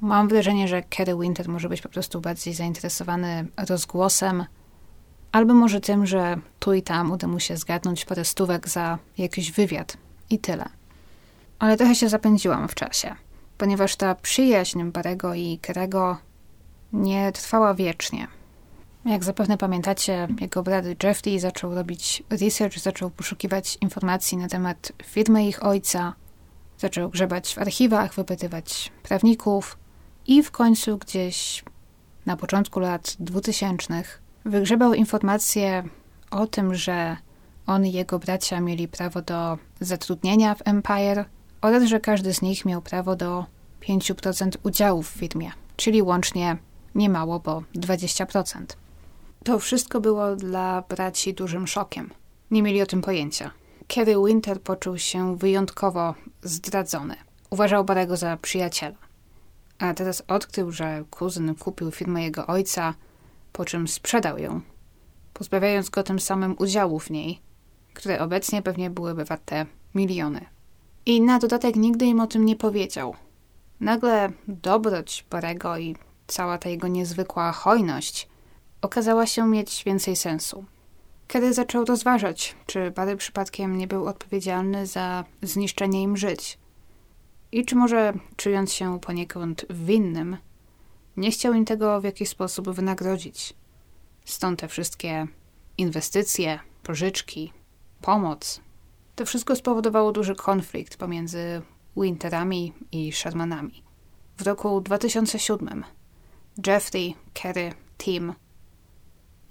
[0.00, 4.44] Mam wrażenie, że Kerry Winter może być po prostu bardziej zainteresowany rozgłosem,
[5.32, 9.52] albo może tym, że tu i tam uda mu się zgadnąć parę stówek za jakiś
[9.52, 9.96] wywiad
[10.30, 10.64] i tyle.
[11.58, 13.14] Ale trochę się zapędziłam w czasie,
[13.58, 16.18] ponieważ ta przyjaźń Barego i Kerego
[16.92, 18.26] nie trwała wiecznie.
[19.04, 25.46] Jak zapewne pamiętacie, jego brat Jeffrey zaczął robić research, zaczął poszukiwać informacji na temat firmy
[25.46, 26.14] ich ojca,
[26.78, 29.78] zaczął grzebać w archiwach, wypytywać prawników
[30.26, 31.64] i w końcu gdzieś
[32.26, 34.02] na początku lat 2000
[34.44, 35.82] wygrzebał informacje
[36.30, 37.16] o tym, że
[37.66, 41.24] on i jego bracia mieli prawo do zatrudnienia w Empire
[41.60, 43.46] oraz że każdy z nich miał prawo do
[43.88, 46.56] 5% udziałów w firmie, czyli łącznie
[46.94, 48.83] niemało, bo 20%.
[49.44, 52.10] To wszystko było dla braci dużym szokiem.
[52.50, 53.50] Nie mieli o tym pojęcia.
[53.88, 57.14] Kerry Winter poczuł się wyjątkowo zdradzony.
[57.50, 58.96] Uważał Barego za przyjaciela.
[59.78, 62.94] A teraz odkrył, że kuzyn kupił firmę jego ojca,
[63.52, 64.60] po czym sprzedał ją,
[65.34, 67.40] pozbawiając go tym samym udziału w niej,
[67.94, 70.46] które obecnie pewnie byłyby warte miliony.
[71.06, 73.14] I na dodatek nigdy im o tym nie powiedział.
[73.80, 78.28] Nagle dobroć Barego i cała ta jego niezwykła hojność
[78.84, 80.64] okazała się mieć więcej sensu.
[81.28, 86.58] Kiedy zaczął rozważać, czy Barry przypadkiem nie był odpowiedzialny za zniszczenie im żyć.
[87.52, 90.36] I czy może, czując się poniekąd winnym,
[91.16, 93.54] nie chciał im tego w jakiś sposób wynagrodzić.
[94.24, 95.26] Stąd te wszystkie
[95.78, 97.52] inwestycje, pożyczki,
[98.00, 98.60] pomoc.
[99.14, 101.62] To wszystko spowodowało duży konflikt pomiędzy
[101.96, 103.82] Winterami i Shermanami.
[104.38, 105.84] W roku 2007
[106.66, 108.34] Jeffrey, Kerry, Tim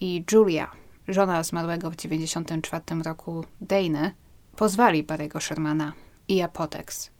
[0.04, 0.72] i Julia,
[1.08, 4.12] żona zmarłego w 1994 roku Dane,
[4.56, 5.94] pozwali Barry'ego Shermana
[6.28, 7.12] i Apotex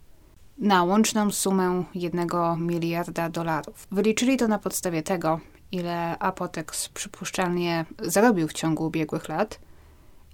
[0.58, 2.28] na łączną sumę 1
[2.58, 3.86] miliarda dolarów.
[3.90, 5.40] Wyliczyli to na podstawie tego,
[5.72, 9.60] ile Apotex przypuszczalnie zarobił w ciągu ubiegłych lat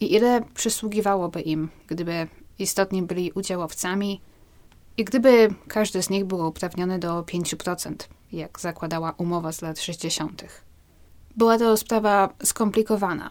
[0.01, 2.29] i ile przysługiwałoby im, gdyby
[2.59, 4.21] istotnie byli udziałowcami
[4.97, 7.95] i gdyby każdy z nich był uprawniony do 5%,
[8.33, 10.70] jak zakładała umowa z lat 60.
[11.37, 13.31] Była to sprawa skomplikowana,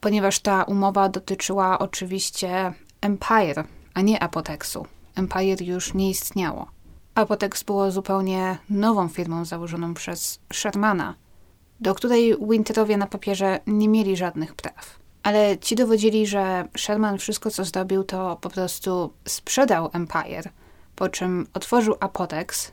[0.00, 3.64] ponieważ ta umowa dotyczyła oczywiście Empire,
[3.94, 4.86] a nie Apotexu.
[5.14, 6.66] Empire już nie istniało.
[7.14, 11.14] Apotex było zupełnie nową firmą założoną przez Shermana,
[11.80, 14.98] do której Winterowie na papierze nie mieli żadnych praw.
[15.22, 20.50] Ale ci dowodzili, że Sherman wszystko, co zdobił, to po prostu sprzedał Empire,
[20.96, 22.72] po czym otworzył Apotex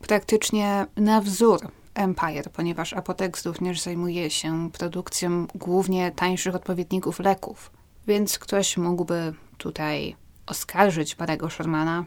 [0.00, 1.60] praktycznie na wzór
[1.96, 7.70] Empire, ponieważ Apotex również zajmuje się produkcją głównie tańszych odpowiedników leków.
[8.06, 10.16] Więc ktoś mógłby tutaj
[10.46, 12.04] oskarżyć Barego Shermana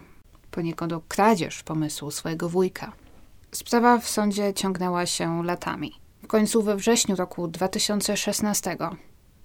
[0.52, 2.92] poniekąd o kradzież pomysłu swojego wujka.
[3.52, 5.92] Sprawa w sądzie ciągnęła się latami.
[6.24, 8.78] W końcu we wrześniu roku 2016,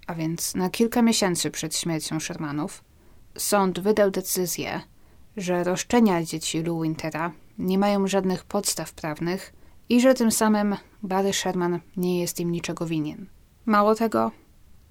[0.07, 2.83] a więc na kilka miesięcy przed śmiercią Shermanów,
[3.37, 4.81] sąd wydał decyzję,
[5.37, 6.83] że roszczenia dzieci Lou
[7.57, 9.53] nie mają żadnych podstaw prawnych
[9.89, 13.25] i że tym samym Barry Sherman nie jest im niczego winien.
[13.65, 14.31] Mało tego,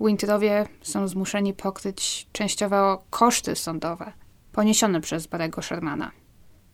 [0.00, 4.12] Winterowie są zmuszeni pokryć częściowo koszty sądowe
[4.52, 6.10] poniesione przez Barego Shermana,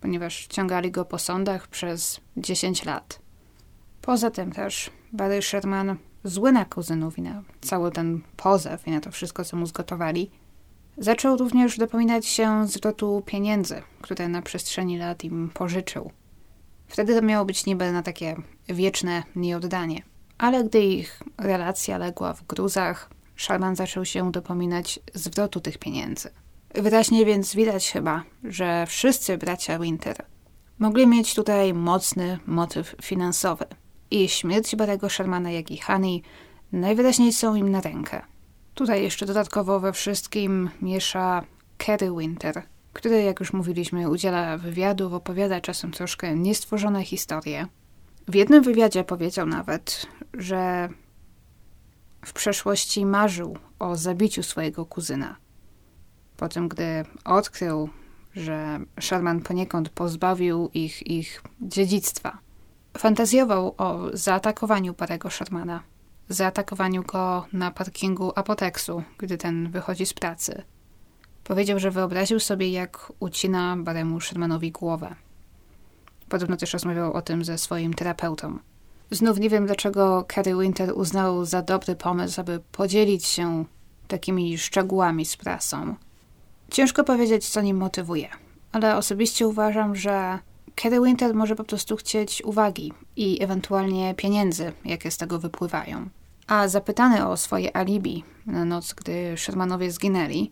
[0.00, 3.20] ponieważ ciągali go po sądach przez 10 lat.
[4.02, 9.00] Poza tym też Barry Sherman, zły na kuzynów i na cały ten pozew i na
[9.00, 10.30] to wszystko, co mu zgotowali,
[10.98, 16.10] zaczął również dopominać się zwrotu pieniędzy, które na przestrzeni lat im pożyczył.
[16.90, 18.36] Wtedy to miało być niby na takie
[18.68, 20.02] wieczne nieoddanie.
[20.38, 26.30] Ale gdy ich relacja legła w gruzach, Sharman zaczął się dopominać zwrotu tych pieniędzy.
[26.74, 30.26] Wyraźnie więc widać chyba, że wszyscy bracia Winter
[30.78, 33.64] mogli mieć tutaj mocny motyw finansowy.
[34.10, 36.22] I śmierć Barego Shermana, jak i Honey
[36.72, 38.22] najwyraźniej są im na rękę.
[38.74, 41.44] Tutaj jeszcze dodatkowo we wszystkim miesza
[41.78, 42.62] Kerry Winter,
[42.92, 47.66] który, jak już mówiliśmy, udziela wywiadów, opowiada czasem troszkę niestworzone historie.
[48.28, 50.88] W jednym wywiadzie powiedział nawet, że
[52.24, 55.36] w przeszłości marzył o zabiciu swojego kuzyna.
[56.36, 57.88] Potem, gdy odkrył,
[58.34, 62.38] że Sherman poniekąd pozbawił ich ich dziedzictwa,
[62.98, 65.82] fantazjował o zaatakowaniu parego Shermana,
[66.28, 70.62] zaatakowaniu go na parkingu Apoteksu, gdy ten wychodzi z pracy.
[71.50, 75.14] Powiedział, że wyobraził sobie, jak ucina Baremu Shermanowi głowę.
[76.28, 78.58] Podobno też rozmawiał o tym ze swoim terapeutą.
[79.10, 83.64] Znów nie wiem, dlaczego Kerry Winter uznał za dobry pomysł, aby podzielić się
[84.08, 85.94] takimi szczegółami z prasą.
[86.70, 88.28] Ciężko powiedzieć, co nim motywuje,
[88.72, 90.38] ale osobiście uważam, że
[90.74, 96.08] Kerry Winter może po prostu chcieć uwagi i ewentualnie pieniędzy, jakie z tego wypływają.
[96.46, 100.50] A zapytany o swoje alibi na noc, gdy Shermanowie zginęli,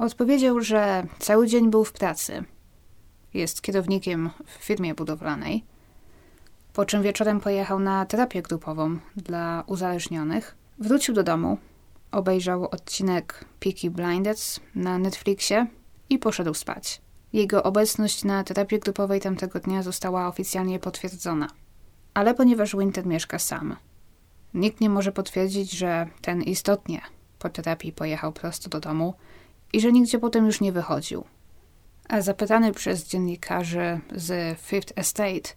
[0.00, 2.44] odpowiedział, że cały dzień był w pracy.
[3.34, 5.64] Jest kierownikiem w firmie budowlanej
[6.72, 10.56] po czym wieczorem pojechał na terapię grupową dla uzależnionych.
[10.78, 11.58] Wrócił do domu,
[12.12, 15.66] obejrzał odcinek Peaky Blinders na Netflixie
[16.10, 17.00] i poszedł spać.
[17.32, 21.48] Jego obecność na terapii grupowej tamtego dnia została oficjalnie potwierdzona.
[22.14, 23.76] Ale ponieważ Winter mieszka sam,
[24.54, 27.00] nikt nie może potwierdzić, że ten istotnie
[27.38, 29.14] po terapii pojechał prosto do domu
[29.72, 31.24] i że nigdzie potem już nie wychodził.
[32.08, 35.50] A zapytany przez dziennikarzy z Fifth Estate,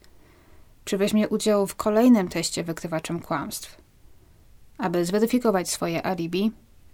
[0.85, 3.77] czy weźmie udział w kolejnym teście wykrywaczem kłamstw.
[4.77, 6.51] Aby zweryfikować swoje alibi,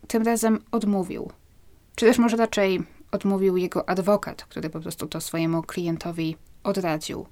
[0.08, 1.32] tym razem odmówił.
[1.96, 7.26] Czy też może raczej odmówił jego adwokat, który po prostu to swojemu klientowi odradził.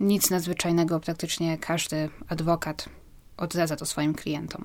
[0.00, 2.88] Nic nadzwyczajnego, praktycznie każdy adwokat
[3.36, 4.64] odradza to swoim klientom.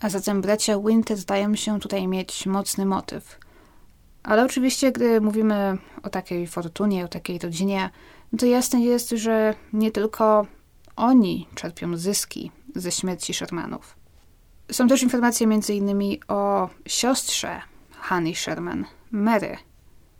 [0.00, 3.38] A zatem bracia Winter zdają się tutaj mieć mocny motyw.
[4.22, 7.90] Ale oczywiście, gdy mówimy o takiej fortunie, o takiej rodzinie,
[8.38, 10.46] to jasne jest, że nie tylko
[10.96, 13.96] oni czerpią zyski ze śmierci Shermanów.
[14.72, 16.16] Są też informacje m.in.
[16.28, 17.60] o siostrze
[18.00, 19.56] Honey Sherman, Mary,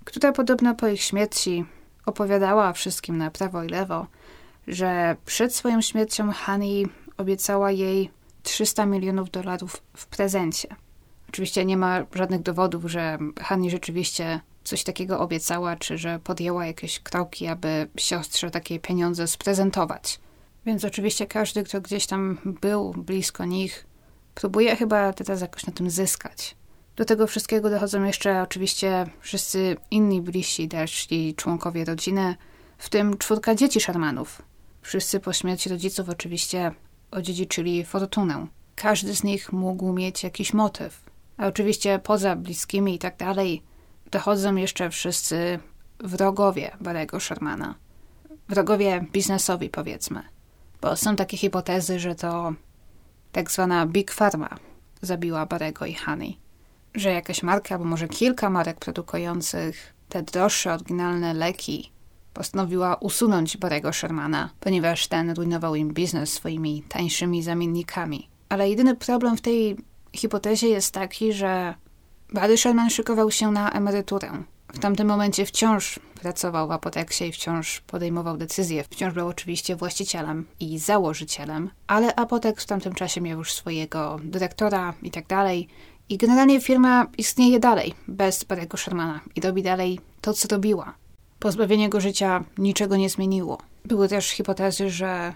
[0.05, 1.65] która podobno po ich śmierci
[2.07, 4.07] opowiadała wszystkim na prawo i lewo,
[4.67, 6.87] że przed swoją śmiercią Honey
[7.17, 8.11] obiecała jej
[8.43, 10.69] 300 milionów dolarów w prezencie.
[11.29, 17.01] Oczywiście nie ma żadnych dowodów, że Honey rzeczywiście coś takiego obiecała, czy że podjęła jakieś
[17.01, 20.21] kroki, aby siostrze takie pieniądze sprezentować.
[20.67, 23.87] Więc oczywiście każdy, kto gdzieś tam był blisko nich,
[24.35, 26.57] próbuje chyba teraz jakoś na tym zyskać.
[26.97, 32.37] Do tego wszystkiego dochodzą jeszcze oczywiście wszyscy inni bliżsi deszli członkowie rodziny,
[32.79, 34.43] w tym czwórka dzieci Sharmanów.
[34.83, 36.73] Wszyscy po śmierci rodziców oczywiście
[37.11, 38.47] odziedziczyli fortunę.
[38.77, 41.09] Każdy z nich mógł mieć jakiś motyw.
[41.39, 43.63] A oczywiście poza bliskimi i tak dalej
[44.11, 45.59] dochodzą jeszcze wszyscy
[46.01, 47.75] wrogowie Barego Shermana.
[48.49, 50.23] Wrogowie biznesowi powiedzmy.
[50.81, 52.53] Bo są takie hipotezy, że to
[53.33, 54.49] tak zwana Big Pharma
[55.03, 56.37] zabiła Barego i Honey.
[56.95, 61.93] Że jakaś marka, albo może kilka marek produkujących te droższe, oryginalne leki
[62.35, 68.29] postanowiła usunąć Barego Shermana, ponieważ ten rujnował im biznes swoimi tańszymi zamiennikami.
[68.49, 69.77] Ale jedyny problem w tej
[70.19, 71.75] hipotezie jest taki, że
[72.33, 74.43] Barry Sherman szykował się na emeryturę.
[74.73, 78.85] W tamtym momencie wciąż pracował w apoteksie i wciąż podejmował decyzje.
[78.85, 84.95] Wciąż był oczywiście właścicielem i założycielem, ale apotek w tamtym czasie miał już swojego dyrektora
[85.03, 85.69] i tak dalej.
[86.09, 90.95] I generalnie firma istnieje dalej, bez Barry'ego Shermana i robi dalej to, co robiła.
[91.39, 93.59] Pozbawienie jego życia niczego nie zmieniło.
[93.85, 95.35] Były też hipotezy, że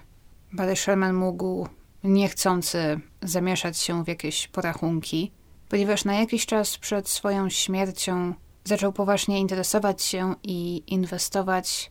[0.53, 1.69] Barry Sherman mógł
[2.05, 5.33] niechcący zamieszać się w jakieś porachunki,
[5.69, 8.35] ponieważ na jakiś czas przed swoją śmiercią
[8.65, 11.91] zaczął poważnie interesować się i inwestować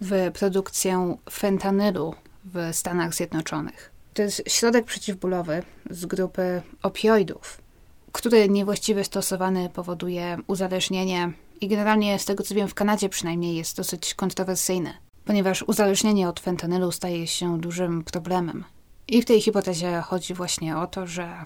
[0.00, 3.92] w produkcję fentanylu w Stanach Zjednoczonych.
[4.14, 7.60] To jest środek przeciwbólowy z grupy opioidów,
[8.12, 13.76] który niewłaściwie stosowany powoduje uzależnienie i generalnie z tego co wiem w Kanadzie przynajmniej jest
[13.76, 14.94] dosyć kontrowersyjny,
[15.24, 18.64] ponieważ uzależnienie od fentanylu staje się dużym problemem.
[19.08, 21.44] I w tej hipotezie chodzi właśnie o to, że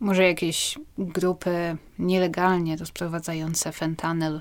[0.00, 4.40] może jakieś grupy nielegalnie rozprowadzające fentanyl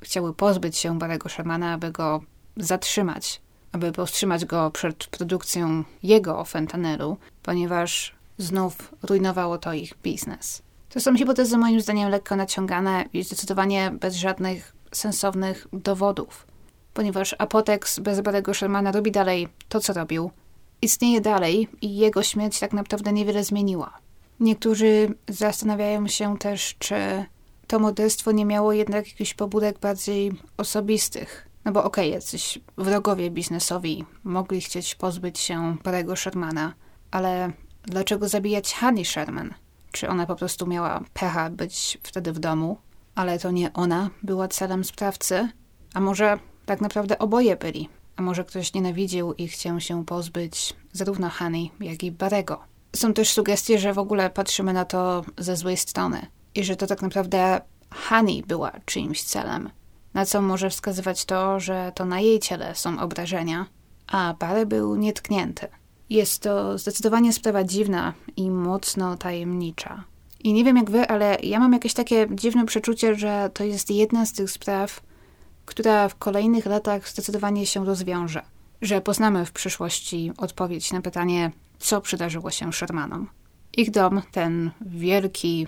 [0.00, 2.22] chciały pozbyć się Barego Shermana, aby go
[2.56, 3.40] zatrzymać,
[3.72, 10.62] aby powstrzymać go przed produkcją jego fentanylu, ponieważ znów rujnowało to ich biznes.
[10.88, 16.46] To są hipotezy moim zdaniem lekko naciągane i zdecydowanie bez żadnych sensownych dowodów,
[16.94, 20.30] ponieważ Apotex bez Barego Shermana robi dalej to, co robił,
[20.84, 23.92] istnieje dalej i jego śmierć tak naprawdę niewiele zmieniła.
[24.40, 27.24] Niektórzy zastanawiają się też, czy
[27.66, 31.48] to morderstwo nie miało jednak jakichś pobudek bardziej osobistych.
[31.64, 36.72] No bo okej, okay, jacyś wrogowie biznesowi mogli chcieć pozbyć się Barego Shermana,
[37.10, 39.54] ale dlaczego zabijać Honey Sherman?
[39.92, 42.78] Czy ona po prostu miała pecha być wtedy w domu,
[43.14, 45.48] ale to nie ona była celem sprawcy?
[45.94, 47.88] A może tak naprawdę oboje byli?
[48.16, 52.60] A może ktoś nienawidził i chciał się pozbyć zarówno Honey, jak i Barego?
[52.96, 56.86] Są też sugestie, że w ogóle patrzymy na to ze złej strony i że to
[56.86, 57.60] tak naprawdę
[57.90, 59.70] Honey była czyimś celem.
[60.14, 63.66] Na co może wskazywać to, że to na jej ciele są obrażenia,
[64.06, 65.68] a Barry był nietknięty.
[66.10, 70.04] Jest to zdecydowanie sprawa dziwna i mocno tajemnicza.
[70.40, 73.90] I nie wiem jak wy, ale ja mam jakieś takie dziwne przeczucie, że to jest
[73.90, 75.00] jedna z tych spraw,
[75.64, 78.42] która w kolejnych latach zdecydowanie się rozwiąże.
[78.82, 83.28] Że poznamy w przyszłości odpowiedź na pytanie, co przydarzyło się Shermanom.
[83.72, 85.66] Ich dom, ten wielki,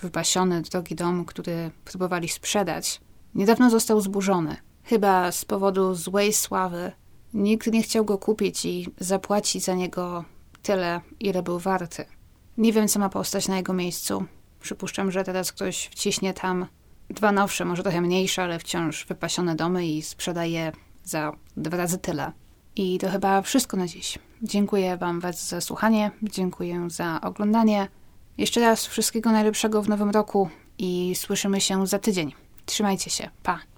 [0.00, 3.00] wypasiony, drogi dom, który próbowali sprzedać,
[3.34, 4.56] niedawno został zburzony.
[4.84, 6.92] Chyba z powodu złej sławy
[7.34, 10.24] Nikt nie chciał go kupić i zapłacić za niego
[10.62, 12.04] tyle, ile był warty.
[12.58, 14.24] Nie wiem, co ma postać na jego miejscu.
[14.60, 16.66] Przypuszczam, że teraz ktoś wciśnie tam
[17.14, 20.72] dwa nowsze, może trochę mniejsze, ale wciąż wypasione domy i sprzedaje
[21.04, 22.32] za dwa razy tyle.
[22.76, 24.18] I to chyba wszystko na dziś.
[24.42, 27.88] Dziękuję Wam bardzo za słuchanie, dziękuję za oglądanie.
[28.38, 30.48] Jeszcze raz wszystkiego najlepszego w nowym roku
[30.78, 32.32] i słyszymy się za tydzień.
[32.66, 33.30] Trzymajcie się.
[33.42, 33.73] Pa!